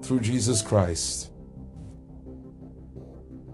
through 0.04 0.22
Jesus 0.22 0.62
Christ. 0.62 1.32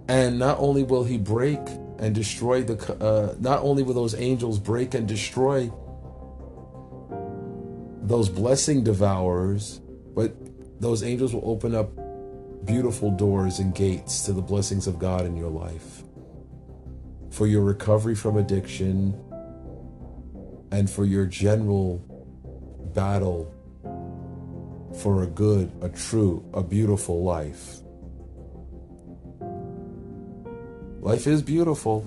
And 0.08 0.38
not 0.38 0.60
only 0.60 0.84
will 0.84 1.04
He 1.04 1.18
break 1.18 1.60
and 1.98 2.13
destroy 2.13 2.62
the, 2.62 2.94
uh, 3.04 3.36
not 3.39 3.60
only 3.62 3.84
will 3.84 3.94
those 3.94 4.16
angels 4.16 4.60
break 4.60 4.94
and 4.94 5.08
destroy 5.08 5.72
those 8.02 8.28
blessing 8.28 8.84
devourers, 8.84 9.80
but 10.13 10.36
those 10.82 11.04
angels 11.04 11.34
will 11.34 11.50
open 11.50 11.74
up 11.74 11.89
beautiful 12.66 13.12
doors 13.12 13.60
and 13.60 13.74
gates 13.74 14.24
to 14.24 14.34
the 14.34 14.42
blessings 14.42 14.88
of 14.88 15.00
God 15.00 15.26
in 15.26 15.38
your 15.38 15.50
life 15.50 16.04
for 17.34 17.48
your 17.48 17.63
recovery 17.63 18.13
from 18.13 18.38
addiction, 18.38 19.19
and 20.72 20.88
for 20.88 21.04
your 21.04 21.26
general 21.26 21.98
battle 22.93 23.52
for 25.02 25.24
a 25.24 25.28
good, 25.28 25.72
a 25.82 25.89
true, 25.89 26.48
a 26.54 26.62
beautiful 26.62 27.24
life. 27.24 27.80
Life 31.02 31.26
is 31.26 31.41
beautiful, 31.41 32.02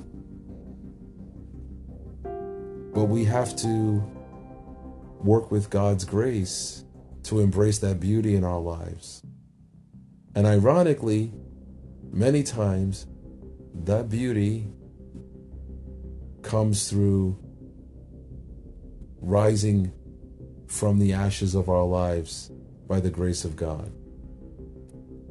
but 2.95 3.07
we 3.07 3.25
have 3.25 3.57
to 3.57 4.03
work 5.25 5.51
with 5.51 5.71
God's 5.71 6.05
grace 6.05 6.85
to 7.25 7.41
embrace 7.41 7.81
that 7.81 7.99
beauty 7.99 8.37
in 8.37 8.45
our 8.45 8.61
lives. 8.61 9.23
And 10.37 10.47
ironically, 10.47 11.33
many 12.13 12.45
times, 12.45 13.09
that 13.75 14.09
beauty 14.09 14.69
comes 16.47 16.89
through 16.89 17.37
rising 19.21 19.93
from 20.69 20.99
the 20.99 21.13
ashes 21.13 21.55
of 21.55 21.69
our 21.69 21.85
lives 21.85 22.51
by 22.87 23.01
the 23.01 23.11
grace 23.11 23.45
of 23.45 23.57
God. 23.57 23.93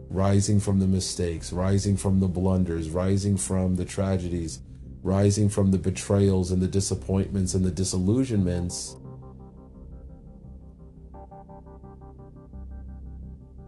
Rising 0.10 0.60
from 0.60 0.80
the 0.80 0.88
mistakes, 0.88 1.51
rising 1.51 1.95
from 1.97 2.19
the 2.19 2.28
blunders, 2.28 2.89
rising 2.89 3.38
from 3.38 3.75
the 3.75 3.86
tragedies, 3.86 4.60
rising 5.04 5.47
from 5.47 5.71
the 5.71 5.78
betrayals 5.78 6.51
and 6.51 6.62
the 6.62 6.67
disappointments 6.67 7.54
and 7.54 7.63
the 7.63 7.71
disillusionments 7.71 8.97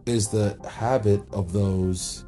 is 0.05 0.29
the 0.29 0.57
habit 0.69 1.21
of 1.31 1.53
those 1.53 2.25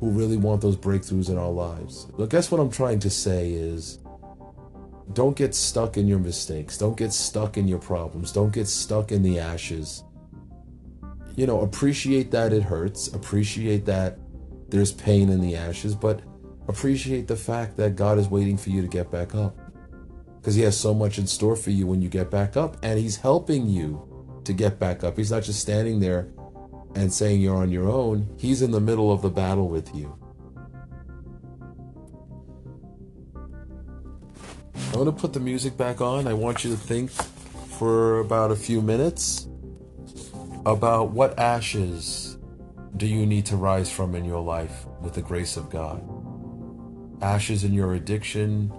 who 0.00 0.10
really 0.10 0.38
want 0.38 0.62
those 0.62 0.76
breakthroughs 0.76 1.28
in 1.28 1.36
our 1.36 1.50
lives. 1.50 2.06
But 2.16 2.30
guess 2.30 2.50
what 2.50 2.60
I'm 2.60 2.70
trying 2.70 2.98
to 3.00 3.10
say 3.10 3.52
is 3.52 3.98
don't 5.12 5.36
get 5.36 5.54
stuck 5.54 5.96
in 5.98 6.08
your 6.08 6.18
mistakes. 6.18 6.78
Don't 6.78 6.96
get 6.96 7.12
stuck 7.12 7.58
in 7.58 7.68
your 7.68 7.78
problems. 7.78 8.32
Don't 8.32 8.52
get 8.52 8.66
stuck 8.66 9.12
in 9.12 9.22
the 9.22 9.38
ashes. 9.38 10.04
You 11.36 11.46
know, 11.46 11.60
appreciate 11.60 12.30
that 12.30 12.52
it 12.52 12.62
hurts. 12.62 13.08
Appreciate 13.08 13.84
that 13.86 14.18
there's 14.70 14.92
pain 14.92 15.28
in 15.28 15.40
the 15.40 15.56
ashes, 15.56 15.94
but 15.94 16.22
appreciate 16.68 17.26
the 17.26 17.36
fact 17.36 17.76
that 17.76 17.96
God 17.96 18.18
is 18.18 18.28
waiting 18.28 18.56
for 18.56 18.70
you 18.70 18.82
to 18.82 18.88
get 18.88 19.10
back 19.10 19.34
up. 19.34 19.58
Because 20.40 20.54
He 20.54 20.62
has 20.62 20.78
so 20.78 20.94
much 20.94 21.18
in 21.18 21.26
store 21.26 21.56
for 21.56 21.70
you 21.70 21.86
when 21.86 22.00
you 22.00 22.08
get 22.08 22.30
back 22.30 22.56
up, 22.56 22.76
and 22.82 22.98
He's 22.98 23.16
helping 23.16 23.68
you 23.68 24.40
to 24.44 24.52
get 24.52 24.78
back 24.78 25.04
up. 25.04 25.18
He's 25.18 25.30
not 25.30 25.42
just 25.42 25.60
standing 25.60 26.00
there 26.00 26.28
and 26.94 27.12
saying 27.12 27.40
you're 27.40 27.56
on 27.56 27.70
your 27.70 27.88
own, 27.88 28.34
he's 28.38 28.62
in 28.62 28.70
the 28.70 28.80
middle 28.80 29.12
of 29.12 29.22
the 29.22 29.30
battle 29.30 29.68
with 29.68 29.94
you. 29.94 30.16
I'm 34.74 34.92
going 34.92 35.06
to 35.06 35.12
put 35.12 35.32
the 35.32 35.40
music 35.40 35.76
back 35.76 36.00
on. 36.00 36.26
I 36.26 36.34
want 36.34 36.64
you 36.64 36.70
to 36.70 36.76
think 36.76 37.10
for 37.10 38.18
about 38.18 38.50
a 38.50 38.56
few 38.56 38.82
minutes 38.82 39.48
about 40.66 41.10
what 41.12 41.38
ashes 41.38 42.38
do 42.96 43.06
you 43.06 43.24
need 43.24 43.46
to 43.46 43.56
rise 43.56 43.90
from 43.90 44.14
in 44.14 44.24
your 44.24 44.42
life 44.42 44.86
with 45.00 45.14
the 45.14 45.22
grace 45.22 45.56
of 45.56 45.70
God? 45.70 46.02
Ashes 47.22 47.64
in 47.64 47.72
your 47.72 47.94
addiction, 47.94 48.72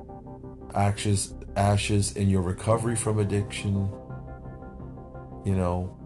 ashes 0.75 1.33
ashes 1.55 2.15
in 2.15 2.29
your 2.29 2.41
recovery 2.41 2.95
from 2.95 3.19
addiction. 3.19 3.89
You 5.45 5.55
know, 5.55 5.97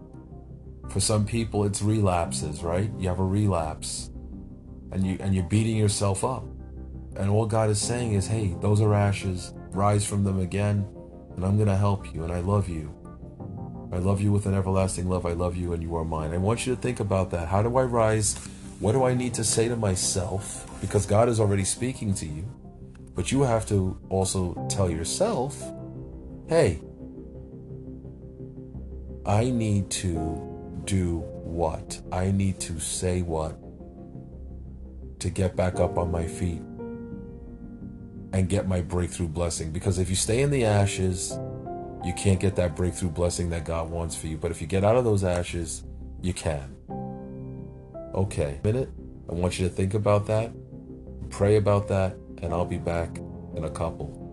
for 0.88 1.00
some 1.00 1.24
people, 1.26 1.64
it's 1.64 1.82
relapses, 1.82 2.62
right? 2.62 2.90
You 2.98 3.08
have 3.08 3.18
a 3.18 3.24
relapse, 3.24 4.10
and 4.92 5.06
you 5.06 5.16
and 5.20 5.34
you're 5.34 5.44
beating 5.44 5.76
yourself 5.76 6.24
up, 6.24 6.44
and 7.16 7.28
all 7.28 7.46
God 7.46 7.70
is 7.70 7.80
saying 7.80 8.12
is, 8.12 8.26
"Hey, 8.26 8.56
those 8.60 8.80
are 8.80 8.94
ashes. 8.94 9.52
Rise 9.72 10.06
from 10.06 10.24
them 10.24 10.38
again, 10.40 10.86
and 11.34 11.44
I'm 11.44 11.56
going 11.56 11.68
to 11.68 11.76
help 11.76 12.14
you, 12.14 12.24
and 12.24 12.32
I 12.32 12.40
love 12.40 12.68
you. 12.68 12.92
I 13.92 13.98
love 13.98 14.20
you 14.20 14.32
with 14.32 14.46
an 14.46 14.54
everlasting 14.54 15.08
love. 15.08 15.26
I 15.26 15.32
love 15.32 15.56
you, 15.56 15.72
and 15.72 15.82
you 15.82 15.94
are 15.96 16.04
mine." 16.04 16.32
I 16.32 16.38
want 16.38 16.66
you 16.66 16.74
to 16.74 16.80
think 16.80 17.00
about 17.00 17.30
that. 17.30 17.48
How 17.48 17.62
do 17.62 17.76
I 17.76 17.82
rise? 17.82 18.36
What 18.80 18.92
do 18.92 19.04
I 19.04 19.14
need 19.14 19.34
to 19.34 19.44
say 19.44 19.68
to 19.68 19.76
myself? 19.76 20.66
Because 20.80 21.06
God 21.06 21.28
is 21.28 21.40
already 21.40 21.64
speaking 21.64 22.14
to 22.14 22.26
you, 22.26 22.44
but 23.14 23.32
you 23.32 23.42
have 23.42 23.66
to 23.66 23.96
also 24.08 24.66
tell 24.68 24.90
yourself, 24.90 25.62
"Hey." 26.48 26.80
I 29.26 29.50
need 29.50 29.90
to 29.90 30.55
do 30.86 31.18
what? 31.18 32.00
I 32.12 32.30
need 32.30 32.60
to 32.60 32.78
say 32.80 33.22
what 33.22 33.58
to 35.18 35.30
get 35.30 35.56
back 35.56 35.80
up 35.80 35.98
on 35.98 36.10
my 36.10 36.26
feet 36.26 36.62
and 38.32 38.48
get 38.48 38.68
my 38.68 38.80
breakthrough 38.80 39.28
blessing. 39.28 39.72
Because 39.72 39.98
if 39.98 40.08
you 40.08 40.16
stay 40.16 40.42
in 40.42 40.50
the 40.50 40.64
ashes, 40.64 41.38
you 42.04 42.12
can't 42.14 42.38
get 42.38 42.56
that 42.56 42.76
breakthrough 42.76 43.10
blessing 43.10 43.50
that 43.50 43.64
God 43.64 43.90
wants 43.90 44.14
for 44.14 44.26
you. 44.26 44.36
But 44.36 44.50
if 44.50 44.60
you 44.60 44.66
get 44.66 44.84
out 44.84 44.96
of 44.96 45.04
those 45.04 45.24
ashes, 45.24 45.84
you 46.22 46.32
can. 46.32 46.76
Okay, 48.14 48.60
minute. 48.62 48.90
I 49.28 49.34
want 49.34 49.58
you 49.58 49.68
to 49.68 49.74
think 49.74 49.94
about 49.94 50.26
that, 50.26 50.52
pray 51.30 51.56
about 51.56 51.88
that, 51.88 52.16
and 52.42 52.52
I'll 52.52 52.64
be 52.64 52.78
back 52.78 53.18
in 53.56 53.64
a 53.64 53.70
couple. 53.70 54.25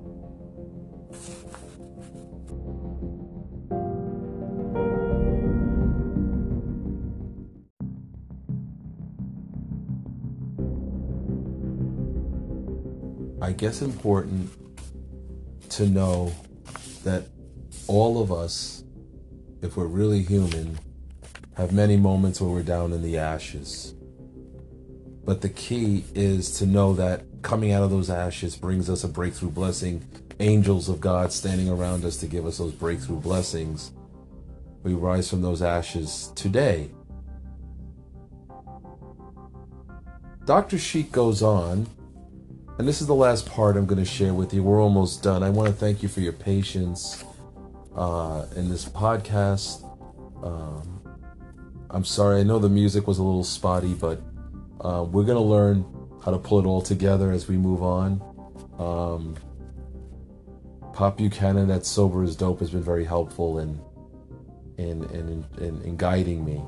Guess 13.58 13.82
important 13.82 14.52
to 15.70 15.88
know 15.88 16.34
that 17.04 17.28
all 17.88 18.22
of 18.22 18.30
us, 18.30 18.84
if 19.62 19.78
we're 19.78 19.86
really 19.86 20.22
human, 20.22 20.78
have 21.56 21.72
many 21.72 21.96
moments 21.96 22.42
where 22.42 22.50
we're 22.50 22.64
down 22.64 22.92
in 22.92 23.02
the 23.02 23.18
ashes. 23.18 23.94
But 25.24 25.42
the 25.42 25.50
key 25.50 26.04
is 26.14 26.58
to 26.58 26.66
know 26.66 26.94
that 26.96 27.24
coming 27.42 27.72
out 27.72 27.84
of 27.84 27.90
those 27.90 28.10
ashes 28.10 28.58
brings 28.58 28.90
us 28.90 29.06
a 29.06 29.08
breakthrough 29.08 29.52
blessing. 29.52 30.06
Angels 30.42 30.90
of 30.90 31.00
God 31.00 31.32
standing 31.32 31.70
around 31.70 32.04
us 32.04 32.18
to 32.18 32.28
give 32.28 32.46
us 32.46 32.58
those 32.58 32.74
breakthrough 32.74 33.22
blessings. 33.22 33.94
We 34.84 34.94
rise 34.94 35.30
from 35.30 35.42
those 35.42 35.62
ashes 35.62 36.34
today. 36.36 36.92
Dr. 40.46 40.78
Sheets 40.78 41.12
goes 41.12 41.42
on 41.42 41.88
and 42.80 42.88
this 42.88 43.02
is 43.02 43.08
the 43.08 43.16
last 43.16 43.46
part 43.46 43.78
I'm 43.78 43.86
going 43.86 44.04
to 44.04 44.10
share 44.10 44.34
with 44.34 44.54
you. 44.54 44.64
We're 44.64 44.82
almost 44.82 45.22
done. 45.22 45.44
I 45.44 45.50
want 45.50 45.68
to 45.68 45.74
thank 45.74 46.02
you 46.02 46.10
for 46.10 46.22
your 46.22 46.34
patience 46.34 47.24
uh, 47.96 48.46
in 48.56 48.70
this 48.70 48.86
podcast. 48.86 49.84
Um, 50.44 51.02
I'm 51.92 52.04
sorry, 52.04 52.40
I 52.40 52.44
know 52.44 52.58
the 52.58 52.70
music 52.70 53.08
was 53.08 53.20
a 53.20 53.24
little 53.24 53.44
spotty, 53.44 53.94
but 53.94 54.22
uh, 54.82 55.04
we're 55.04 55.24
going 55.24 55.38
to 55.38 55.44
learn 55.44 55.86
how 56.26 56.32
to 56.32 56.40
pull 56.40 56.60
it 56.60 56.66
all 56.66 56.82
together 56.82 57.32
as 57.32 57.48
we 57.48 57.58
move 57.58 57.84
on. 57.84 58.22
Um, 58.80 59.36
Pop 60.94 61.18
Buchanan 61.18 61.70
at 61.70 61.86
Sober 61.86 62.24
is 62.24 62.36
Dope 62.36 62.60
has 62.60 62.72
been 62.72 62.84
very 62.84 63.06
helpful 63.06 63.60
in 63.60 63.80
in 64.78 65.04
in, 65.06 65.46
in, 65.60 65.82
in 65.82 65.98
guiding 65.98 66.44
me. 66.46 66.62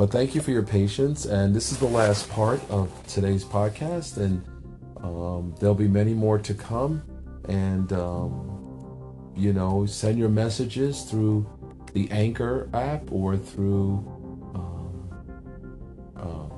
But 0.00 0.10
thank 0.10 0.34
you 0.34 0.40
for 0.40 0.50
your 0.50 0.62
patience. 0.62 1.26
And 1.26 1.54
this 1.54 1.70
is 1.72 1.78
the 1.78 1.84
last 1.84 2.30
part 2.30 2.58
of 2.70 2.90
today's 3.06 3.44
podcast, 3.44 4.16
and 4.16 4.42
um, 4.96 5.54
there'll 5.60 5.74
be 5.74 5.88
many 5.88 6.14
more 6.14 6.38
to 6.38 6.54
come. 6.54 7.02
And 7.50 7.92
um, 7.92 9.34
you 9.36 9.52
know, 9.52 9.84
send 9.84 10.18
your 10.18 10.30
messages 10.30 11.02
through 11.02 11.46
the 11.92 12.10
Anchor 12.10 12.70
app 12.72 13.12
or 13.12 13.36
through 13.36 14.02
um, 14.54 15.10
um, 16.16 16.50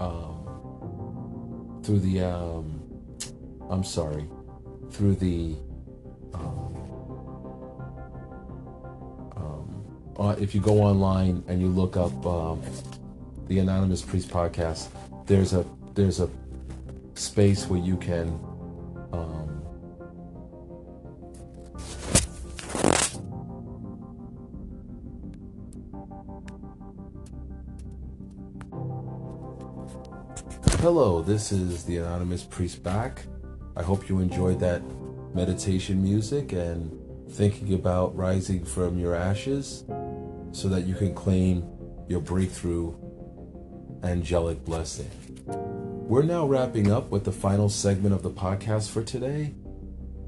um, 0.00 1.82
through 1.84 2.00
the 2.00 2.22
um, 2.22 2.82
I'm 3.68 3.84
sorry, 3.84 4.26
through 4.90 5.16
the 5.16 5.58
uh, 10.18 10.36
if 10.38 10.54
you 10.54 10.60
go 10.60 10.80
online 10.82 11.42
and 11.48 11.60
you 11.60 11.68
look 11.68 11.96
up 11.96 12.26
um, 12.26 12.62
the 13.48 13.58
Anonymous 13.58 14.02
Priest 14.02 14.28
podcast, 14.28 14.88
there's 15.26 15.52
a 15.52 15.64
there's 15.94 16.20
a 16.20 16.28
space 17.14 17.66
where 17.66 17.80
you 17.80 17.96
can 17.96 18.28
um, 19.12 19.62
Hello, 30.80 31.22
this 31.22 31.52
is 31.52 31.84
the 31.84 31.98
Anonymous 31.98 32.42
Priest 32.42 32.82
back. 32.82 33.22
I 33.76 33.82
hope 33.82 34.08
you 34.08 34.18
enjoyed 34.18 34.58
that 34.60 34.82
meditation 35.32 36.02
music 36.02 36.52
and 36.52 36.98
thinking 37.30 37.72
about 37.74 38.14
rising 38.16 38.64
from 38.64 38.98
your 38.98 39.14
ashes 39.14 39.84
so 40.52 40.68
that 40.68 40.86
you 40.86 40.94
can 40.94 41.14
claim 41.14 41.66
your 42.08 42.20
breakthrough 42.20 42.94
angelic 44.02 44.64
blessing. 44.64 45.10
We're 45.46 46.22
now 46.22 46.46
wrapping 46.46 46.90
up 46.90 47.10
with 47.10 47.24
the 47.24 47.32
final 47.32 47.68
segment 47.68 48.14
of 48.14 48.22
the 48.22 48.30
podcast 48.30 48.90
for 48.90 49.02
today. 49.02 49.54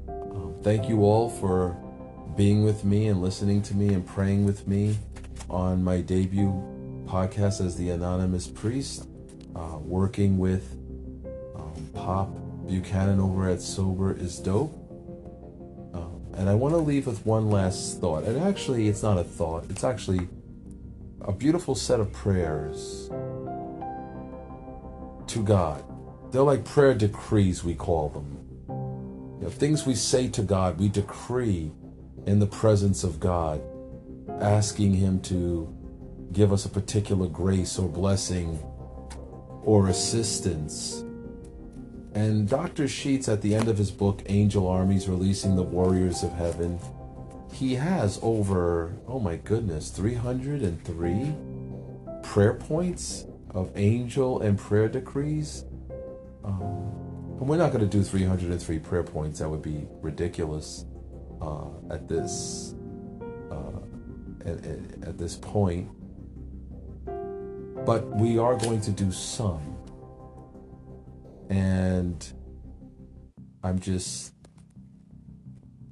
Um, 0.07 0.55
thank 0.63 0.89
you 0.89 1.03
all 1.03 1.29
for 1.29 1.77
being 2.35 2.63
with 2.63 2.83
me 2.83 3.07
and 3.07 3.21
listening 3.21 3.61
to 3.63 3.75
me 3.75 3.93
and 3.93 4.05
praying 4.05 4.45
with 4.45 4.67
me 4.67 4.97
on 5.49 5.83
my 5.83 6.01
debut 6.01 6.49
podcast 7.05 7.63
as 7.63 7.75
the 7.77 7.91
Anonymous 7.91 8.47
Priest 8.47 9.07
uh, 9.55 9.77
working 9.77 10.37
with 10.37 10.73
um, 11.55 11.89
Pop 11.93 12.29
Buchanan 12.67 13.19
over 13.19 13.49
at 13.49 13.61
Sober 13.61 14.15
is 14.15 14.39
Dope. 14.39 14.84
And 16.35 16.49
I 16.49 16.53
want 16.53 16.73
to 16.73 16.79
leave 16.79 17.07
with 17.07 17.25
one 17.25 17.49
last 17.49 18.01
thought. 18.01 18.23
And 18.23 18.39
actually, 18.41 18.87
it's 18.89 19.01
not 19.01 19.17
a 19.17 19.23
thought, 19.23 19.65
it's 19.69 19.83
actually 19.83 20.27
a 21.21 21.31
beautiful 21.31 21.75
set 21.75 21.99
of 21.99 22.11
prayers 22.11 23.09
to 25.27 25.43
God. 25.43 25.83
They're 26.31 26.41
like 26.41 26.65
prayer 26.65 26.93
decrees, 26.93 27.63
we 27.63 27.73
call 27.73 28.09
them. 28.09 28.37
You 29.39 29.45
know, 29.45 29.49
things 29.49 29.85
we 29.85 29.95
say 29.95 30.27
to 30.29 30.41
God, 30.41 30.77
we 30.77 30.89
decree 30.89 31.71
in 32.25 32.39
the 32.39 32.47
presence 32.47 33.03
of 33.03 33.19
God, 33.19 33.61
asking 34.41 34.95
Him 34.95 35.21
to 35.21 35.73
give 36.33 36.51
us 36.51 36.65
a 36.65 36.69
particular 36.69 37.27
grace 37.27 37.79
or 37.79 37.87
blessing 37.87 38.59
or 39.63 39.87
assistance. 39.87 41.04
And 42.15 42.47
Dr. 42.47 42.87
Sheets, 42.87 43.27
at 43.27 43.41
the 43.41 43.53
end 43.53 43.67
of 43.67 43.77
his 43.77 43.91
book, 43.91 44.23
Angel 44.27 44.67
Armies 44.67 45.09
Releasing 45.09 45.57
the 45.57 45.63
Warriors 45.63 46.23
of 46.23 46.31
Heaven, 46.31 46.79
he 47.51 47.75
has 47.75 48.19
over, 48.21 48.95
oh 49.05 49.19
my 49.19 49.35
goodness, 49.35 49.89
303 49.89 51.35
prayer 52.23 52.53
points 52.53 53.25
of 53.51 53.69
angel 53.75 54.41
and 54.41 54.57
prayer 54.57 54.87
decrees. 54.87 55.65
Um, 56.45 56.91
and 57.39 57.49
we're 57.49 57.57
not 57.57 57.73
going 57.73 57.87
to 57.87 57.97
do 57.97 58.01
303 58.01 58.79
prayer 58.79 59.03
points, 59.03 59.39
that 59.39 59.49
would 59.49 59.61
be 59.61 59.85
ridiculous 60.01 60.85
uh, 61.41 61.67
at 61.89 62.07
this. 62.07 62.75
Uh, 63.51 63.79
at, 64.45 64.63
at 65.07 65.17
this 65.17 65.35
point, 65.35 65.89
but 67.85 68.07
we 68.15 68.37
are 68.37 68.55
going 68.55 68.79
to 68.81 68.91
do 68.91 69.11
some. 69.11 69.74
And 71.49 72.25
I'm 73.63 73.79
just 73.79 74.33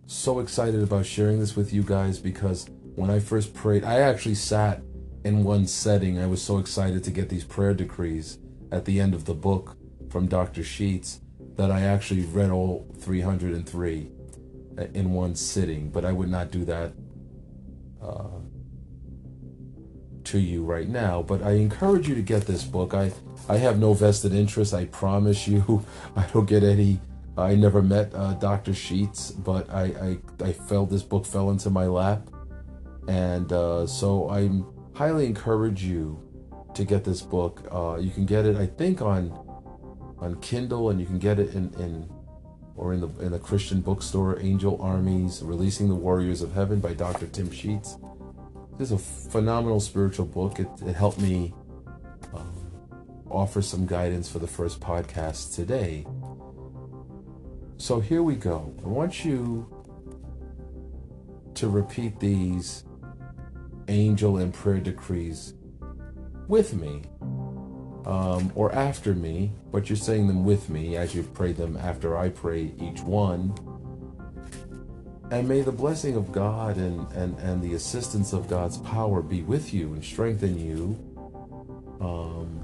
so 0.06 0.39
excited 0.39 0.82
about 0.82 1.06
sharing 1.06 1.39
this 1.39 1.56
with 1.56 1.74
you 1.74 1.84
guys 1.84 2.20
because 2.20 2.68
when 2.96 3.10
I 3.10 3.20
first 3.20 3.54
prayed, 3.54 3.84
I 3.84 4.00
actually 4.00 4.36
sat 4.36 4.82
in 5.24 5.44
one 5.44 5.66
setting. 5.68 6.20
I 6.20 6.28
was 6.28 6.42
so 6.42 6.58
excited 6.58 7.04
to 7.04 7.12
get 7.12 7.30
these 7.30 7.44
prayer 7.44 7.74
decrees 7.74 8.38
at 8.72 8.86
the 8.86 9.00
end 9.00 9.13
of 9.13 9.26
the 9.26 9.34
book 9.34 9.78
from 10.10 10.28
Dr. 10.28 10.63
Sheets 10.63 11.22
that 11.56 11.72
I 11.72 11.82
actually 11.82 12.26
read 12.26 12.52
all 12.52 12.88
303 13.00 14.12
in 14.94 15.13
one 15.13 15.36
sitting, 15.36 15.89
but 15.89 16.06
I 16.06 16.12
would 16.12 16.30
not 16.30 16.52
do 16.52 16.66
that 16.66 16.94
uh, 18.02 18.39
to 20.34 20.39
you 20.39 20.63
right 20.63 20.89
now, 20.89 21.22
but 21.22 21.43
I 21.43 21.52
encourage 21.52 22.10
you 22.10 22.15
to 22.15 22.24
get 22.24 22.48
this 22.48 22.63
book. 22.63 22.96
I, 22.96 23.12
I 23.48 23.58
have 23.58 23.78
no 23.78 23.93
vested 23.93 24.34
interest. 24.34 24.74
I 24.74 24.86
promise 24.86 25.48
you, 25.48 25.86
I 26.15 26.26
don't 26.34 26.48
get 26.48 26.63
any. 26.63 27.00
I 27.38 27.54
never 27.54 27.84
met 27.84 28.13
uh, 28.15 28.34
Dr. 28.34 28.74
Sheets, 28.74 29.30
but 29.30 29.69
I, 29.69 30.17
I, 30.41 30.43
I 30.43 30.52
felt 30.54 30.89
this 30.89 31.04
book 31.04 31.26
fell 31.28 31.52
into 31.52 31.69
my 31.69 31.86
lap. 31.86 32.30
And 33.08 33.52
uh, 33.54 33.86
so 33.86 34.30
I 34.30 34.50
highly 34.98 35.28
encourage 35.28 35.84
you 35.84 36.19
to 36.74 36.84
get 36.84 37.04
this 37.04 37.22
book. 37.22 37.67
Uh, 37.72 37.98
you 38.00 38.10
can 38.10 38.26
get 38.26 38.46
it, 38.46 38.56
I 38.58 38.65
think, 38.65 39.02
on 39.02 39.39
on 40.17 40.39
Kindle, 40.41 40.89
and 40.89 41.00
you 41.00 41.06
can 41.06 41.19
get 41.19 41.38
it 41.38 41.54
in, 41.54 41.74
in 41.76 42.10
or 42.76 42.93
in 42.93 43.02
the 43.02 43.10
in 43.19 43.32
the 43.32 43.39
Christian 43.39 43.82
bookstore, 43.82 44.39
Angel 44.39 44.82
Armies, 44.82 45.43
Releasing 45.43 45.89
the 45.89 45.96
Warriors 45.96 46.41
of 46.41 46.54
Heaven 46.54 46.80
by 46.80 46.93
Dr. 46.93 47.28
Tim 47.28 47.52
Sheets. 47.52 47.98
This 48.77 48.91
is 48.91 48.93
a 48.93 48.97
phenomenal 48.97 49.79
spiritual 49.79 50.25
book. 50.25 50.59
It, 50.59 50.67
it 50.86 50.95
helped 50.95 51.19
me 51.21 51.53
um, 52.33 52.51
offer 53.29 53.62
some 53.62 53.86
guidance 53.86 54.29
for 54.29 54.39
the 54.39 54.47
first 54.47 54.79
podcast 54.79 55.53
today. 55.55 56.07
So 57.77 57.99
here 57.99 58.23
we 58.23 58.36
go. 58.36 58.73
I 58.83 58.88
want 58.88 59.23
you 59.23 59.67
to 61.53 61.69
repeat 61.69 62.19
these 62.19 62.83
angel 63.88 64.38
and 64.38 64.51
prayer 64.51 64.79
decrees 64.79 65.53
with 66.47 66.73
me 66.73 67.03
um, 68.05 68.51
or 68.55 68.73
after 68.73 69.13
me, 69.13 69.51
but 69.71 69.89
you're 69.89 69.97
saying 69.97 70.27
them 70.27 70.43
with 70.43 70.69
me 70.69 70.97
as 70.97 71.13
you 71.13 71.21
pray 71.21 71.51
them 71.51 71.77
after 71.77 72.17
I 72.17 72.29
pray 72.29 72.73
each 72.79 73.01
one. 73.01 73.53
And 75.34 75.48
may 75.50 75.62
the 75.62 75.72
blessing 75.72 76.15
of 76.15 76.32
God 76.32 76.78
and, 76.78 77.12
and, 77.13 77.39
and 77.39 77.60
the 77.60 77.74
assistance 77.74 78.34
of 78.34 78.48
God's 78.48 78.78
power 78.78 79.24
be 79.24 79.41
with 79.41 79.74
you 79.74 79.93
and 79.93 80.06
strengthen 80.06 80.60
you 80.60 80.96
um, 82.00 82.63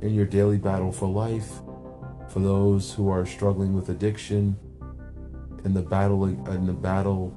in 0.00 0.14
your 0.14 0.24
daily 0.24 0.56
battle 0.56 0.92
for 0.92 1.06
life. 1.06 1.60
For 2.30 2.40
those 2.40 2.94
who 2.94 3.10
are 3.10 3.26
struggling 3.26 3.74
with 3.74 3.90
addiction, 3.90 4.56
in 5.66 5.74
the 5.74 5.82
battle, 5.82 6.24
in 6.24 6.64
the 6.64 6.72
battle, 6.72 7.36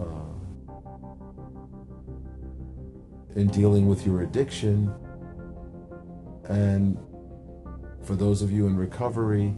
uh, 0.00 0.38
in 3.38 3.48
dealing 3.48 3.86
with 3.86 4.06
your 4.06 4.22
addiction, 4.22 4.90
and 6.44 6.96
for 8.02 8.16
those 8.16 8.40
of 8.40 8.50
you 8.50 8.66
in 8.66 8.78
recovery, 8.78 9.54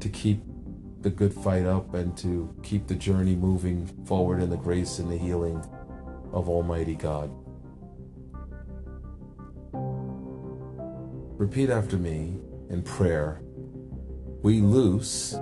to 0.00 0.08
keep 0.08 0.40
the 1.00 1.10
good 1.10 1.32
fight 1.32 1.64
up 1.64 1.94
and 1.94 2.16
to 2.18 2.54
keep 2.62 2.86
the 2.86 2.94
journey 2.94 3.34
moving 3.34 3.86
forward 4.04 4.42
in 4.42 4.50
the 4.50 4.56
grace 4.56 4.98
and 4.98 5.10
the 5.10 5.16
healing 5.16 5.64
of 6.32 6.48
Almighty 6.48 6.94
God. 6.94 7.30
Repeat 11.38 11.70
after 11.70 11.96
me 11.96 12.36
in 12.68 12.82
prayer. 12.82 13.40
We 14.42 14.60
loose 14.60 15.32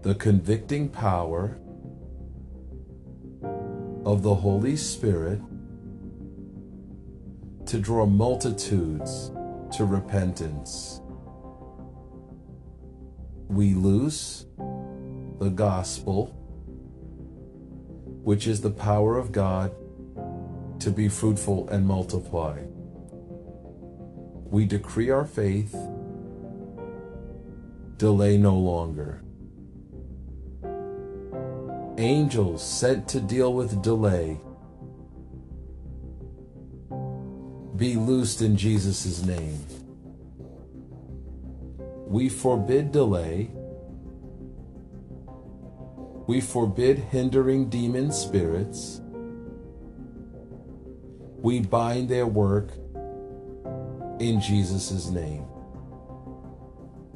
the 0.00 0.14
convicting 0.18 0.88
power 0.88 1.58
of 4.06 4.22
the 4.22 4.34
Holy 4.34 4.76
Spirit 4.76 5.40
to 7.66 7.78
draw 7.78 8.06
multitudes 8.06 9.30
to 9.76 9.84
repentance 9.84 11.01
we 13.48 13.74
loose 13.74 14.46
the 15.38 15.50
gospel, 15.50 16.26
which 18.22 18.46
is 18.46 18.60
the 18.60 18.70
power 18.70 19.18
of 19.18 19.32
God 19.32 19.74
to 20.80 20.90
be 20.90 21.08
fruitful 21.08 21.68
and 21.68 21.86
multiply. 21.86 22.60
We 24.50 24.66
decree 24.66 25.10
our 25.10 25.24
faith, 25.24 25.76
delay 27.96 28.36
no 28.36 28.56
longer. 28.56 29.22
Angels 31.98 32.62
sent 32.62 33.08
to 33.08 33.20
deal 33.20 33.52
with 33.52 33.82
delay 33.82 34.40
be 37.82 37.96
loosed 37.96 38.42
in 38.42 38.56
Jesus' 38.56 39.24
name. 39.24 39.58
We 42.12 42.28
forbid 42.28 42.92
delay. 42.92 43.50
We 46.26 46.42
forbid 46.42 46.98
hindering 46.98 47.70
demon 47.70 48.12
spirits. 48.12 49.00
We 51.38 51.60
bind 51.60 52.10
their 52.10 52.26
work 52.26 52.72
in 54.20 54.42
Jesus' 54.42 55.08
name. 55.08 55.46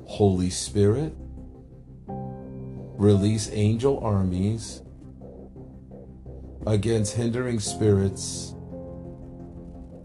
Holy 0.06 0.48
Spirit, 0.48 1.14
release 2.06 3.50
angel 3.52 3.98
armies 4.02 4.80
against 6.66 7.16
hindering 7.16 7.60
spirits 7.60 8.54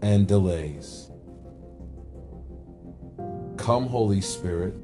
and 0.02 0.28
delays. 0.28 1.10
Come, 3.56 3.86
Holy 3.86 4.20
Spirit, 4.20 4.81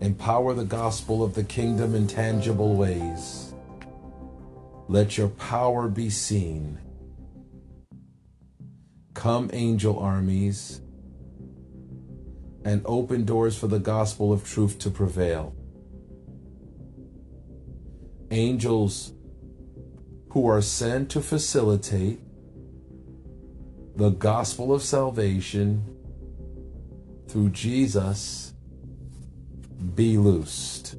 empower 0.00 0.54
the 0.54 0.64
gospel 0.64 1.22
of 1.22 1.34
the 1.34 1.44
kingdom 1.44 1.94
in 1.94 2.06
tangible 2.06 2.74
ways. 2.74 3.54
Let 4.88 5.16
your 5.16 5.28
power 5.28 5.88
be 5.88 6.10
seen. 6.10 6.78
Come, 9.14 9.50
angel 9.52 9.98
armies, 9.98 10.80
and 12.64 12.82
open 12.84 13.24
doors 13.24 13.56
for 13.56 13.66
the 13.66 13.78
gospel 13.78 14.32
of 14.32 14.44
truth 14.44 14.78
to 14.80 14.90
prevail. 14.90 15.54
Angels 18.30 19.12
who 20.30 20.48
are 20.48 20.62
sent 20.62 21.10
to 21.10 21.20
facilitate 21.20 22.20
the 23.96 24.10
gospel 24.10 24.74
of 24.74 24.82
salvation 24.82 25.84
through 27.28 27.50
Jesus 27.50 28.53
be 29.94 30.16
loosed. 30.16 30.96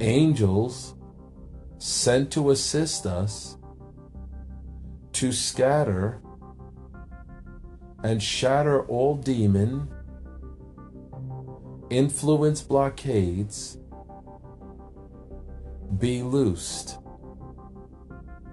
Angels 0.00 0.94
sent 1.78 2.30
to 2.32 2.50
assist 2.50 3.06
us 3.06 3.56
to 5.12 5.32
scatter 5.32 6.20
and 8.04 8.22
shatter 8.22 8.82
all 8.86 9.16
demon 9.16 9.88
influence 11.90 12.62
blockades 12.62 13.78
be 15.98 16.22
loosed 16.22 16.98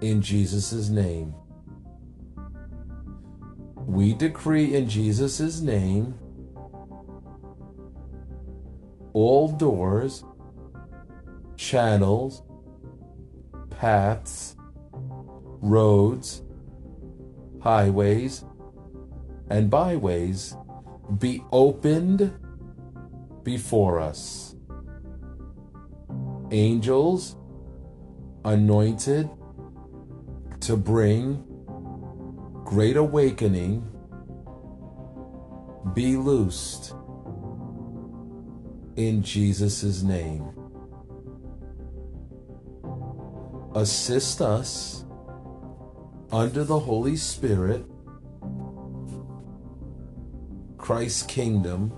in 0.00 0.20
Jesus' 0.20 0.88
name. 0.88 1.34
We 3.76 4.14
decree 4.14 4.74
in 4.74 4.88
Jesus' 4.88 5.60
name 5.60 6.18
all 9.16 9.48
doors, 9.48 10.24
channels, 11.56 12.42
paths, 13.70 14.56
roads, 14.92 16.42
highways, 17.62 18.44
and 19.48 19.70
byways 19.70 20.54
be 21.18 21.42
opened 21.50 22.30
before 23.42 24.00
us. 24.00 24.54
Angels 26.50 27.36
anointed 28.44 29.30
to 30.60 30.76
bring 30.76 31.42
great 32.66 32.98
awakening 32.98 33.90
be 35.94 36.18
loosed 36.18 36.95
in 38.96 39.22
Jesus' 39.22 40.02
name. 40.02 40.50
Assist 43.74 44.40
us 44.40 45.04
under 46.32 46.64
the 46.64 46.78
Holy 46.78 47.16
Spirit, 47.16 47.84
Christ's 50.78 51.22
kingdom, 51.22 51.92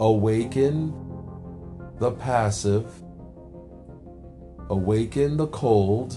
awaken 0.00 0.94
the 1.98 2.10
passive, 2.10 2.86
awaken 4.68 5.36
the 5.36 5.46
cold 5.48 6.16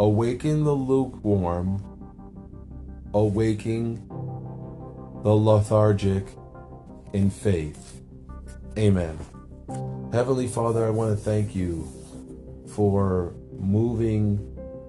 awaken 0.00 0.64
the 0.64 0.72
lukewarm, 0.72 1.84
awaking 3.12 3.96
the 5.22 5.36
lethargic 5.36 6.26
in 7.12 7.30
faith. 7.30 8.00
Amen. 8.78 9.18
Heavenly 10.12 10.46
Father, 10.46 10.84
I 10.84 10.90
want 10.90 11.16
to 11.16 11.24
thank 11.24 11.54
you 11.54 11.88
for 12.74 13.34
moving 13.58 14.46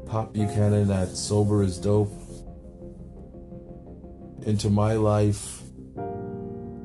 Pop 0.07 0.33
Buchanan 0.33 0.91
at 0.91 1.09
Sober 1.09 1.63
is 1.63 1.77
Dope 1.77 2.11
into 4.45 4.69
my 4.69 4.93
life 4.93 5.61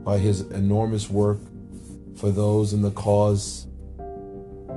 by 0.05 0.19
his 0.19 0.43
enormous 0.43 1.11
work 1.11 1.39
for 2.17 2.31
those 2.31 2.73
in 2.73 2.83
the 2.83 2.91
cause 2.91 3.67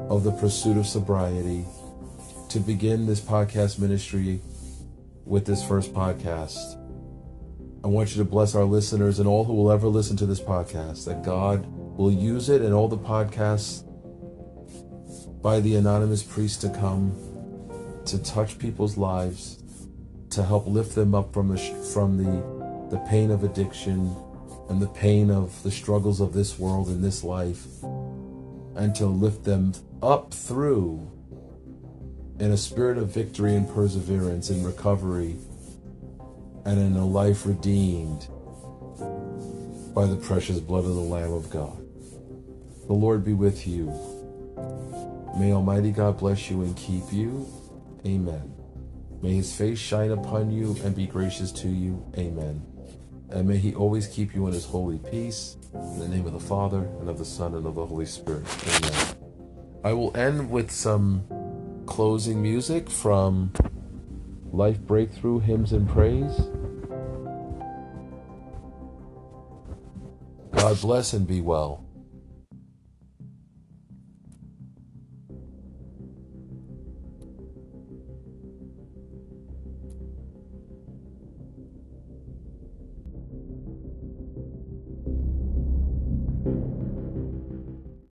of 0.09 0.23
the 0.23 0.31
pursuit 0.31 0.77
of 0.77 0.87
sobriety 0.87 1.65
to 2.49 2.59
begin 2.59 3.05
this 3.05 3.19
podcast 3.19 3.77
ministry 3.79 4.41
with 5.25 5.45
this 5.45 5.63
first 5.63 5.93
podcast. 5.93 6.78
I 7.81 7.87
want 7.87 8.11
you 8.11 8.17
to 8.21 8.29
bless 8.29 8.55
our 8.55 8.65
listeners 8.65 9.19
and 9.19 9.27
all 9.27 9.45
who 9.45 9.53
will 9.53 9.71
ever 9.71 9.87
listen 9.87 10.17
to 10.17 10.25
this 10.25 10.41
podcast, 10.41 11.05
that 11.05 11.23
God 11.23 11.65
will 11.65 12.11
use 12.11 12.49
it 12.49 12.61
and 12.61 12.73
all 12.73 12.89
the 12.89 12.97
podcasts 12.97 13.85
by 15.41 15.61
the 15.61 15.75
anonymous 15.75 16.21
priest 16.21 16.59
to 16.61 16.69
come 16.69 17.15
to 18.05 18.21
touch 18.21 18.59
people's 18.59 18.97
lives, 18.97 19.63
to 20.31 20.43
help 20.43 20.67
lift 20.67 20.93
them 20.93 21.15
up 21.15 21.33
from 21.33 21.47
the 21.47 21.57
from 21.93 22.17
the 22.17 22.59
the 22.89 23.01
pain 23.05 23.31
of 23.31 23.45
addiction 23.45 24.13
and 24.69 24.81
the 24.81 24.87
pain 24.87 25.31
of 25.31 25.63
the 25.63 25.71
struggles 25.71 26.19
of 26.19 26.33
this 26.33 26.59
world 26.59 26.89
and 26.89 27.01
this 27.01 27.23
life, 27.23 27.65
and 28.75 28.93
to 28.95 29.05
lift 29.05 29.45
them 29.45 29.73
up 30.03 30.33
through 30.33 31.09
in 32.39 32.51
a 32.51 32.57
spirit 32.57 32.97
of 32.97 33.09
victory 33.13 33.55
and 33.55 33.73
perseverance 33.73 34.49
and 34.49 34.65
recovery, 34.65 35.37
and 36.65 36.79
in 36.79 36.95
a 36.95 37.05
life 37.05 37.45
redeemed 37.45 38.27
by 39.93 40.05
the 40.05 40.15
precious 40.15 40.59
blood 40.59 40.85
of 40.85 40.95
the 40.95 41.01
Lamb 41.01 41.33
of 41.33 41.49
God. 41.49 41.77
The 42.87 42.93
Lord 42.93 43.23
be 43.23 43.33
with 43.33 43.67
you. 43.67 43.87
May 45.37 45.53
Almighty 45.53 45.91
God 45.91 46.17
bless 46.17 46.49
you 46.49 46.61
and 46.61 46.75
keep 46.75 47.03
you. 47.11 47.47
Amen. 48.05 48.53
May 49.21 49.33
his 49.33 49.55
face 49.55 49.79
shine 49.79 50.11
upon 50.11 50.51
you 50.51 50.75
and 50.83 50.95
be 50.95 51.05
gracious 51.05 51.51
to 51.53 51.67
you. 51.67 52.03
Amen. 52.17 52.65
And 53.29 53.47
may 53.47 53.57
he 53.57 53.75
always 53.75 54.07
keep 54.07 54.33
you 54.33 54.47
in 54.47 54.53
his 54.53 54.65
holy 54.65 54.97
peace. 54.97 55.57
In 55.73 55.99
the 55.99 56.07
name 56.07 56.25
of 56.25 56.33
the 56.33 56.39
Father, 56.39 56.89
and 56.99 57.09
of 57.09 57.19
the 57.19 57.25
Son, 57.25 57.53
and 57.53 57.65
of 57.65 57.75
the 57.75 57.85
Holy 57.85 58.05
Spirit. 58.05 58.43
Amen. 58.67 59.15
I 59.83 59.93
will 59.93 60.15
end 60.17 60.49
with 60.49 60.71
some 60.71 61.25
closing 61.85 62.41
music 62.41 62.89
from 62.89 63.51
Life 64.51 64.79
Breakthrough 64.81 65.39
Hymns 65.39 65.73
and 65.73 65.87
Praise. 65.87 66.35
God 70.51 70.81
bless 70.81 71.13
and 71.13 71.27
be 71.27 71.41
well. 71.41 71.88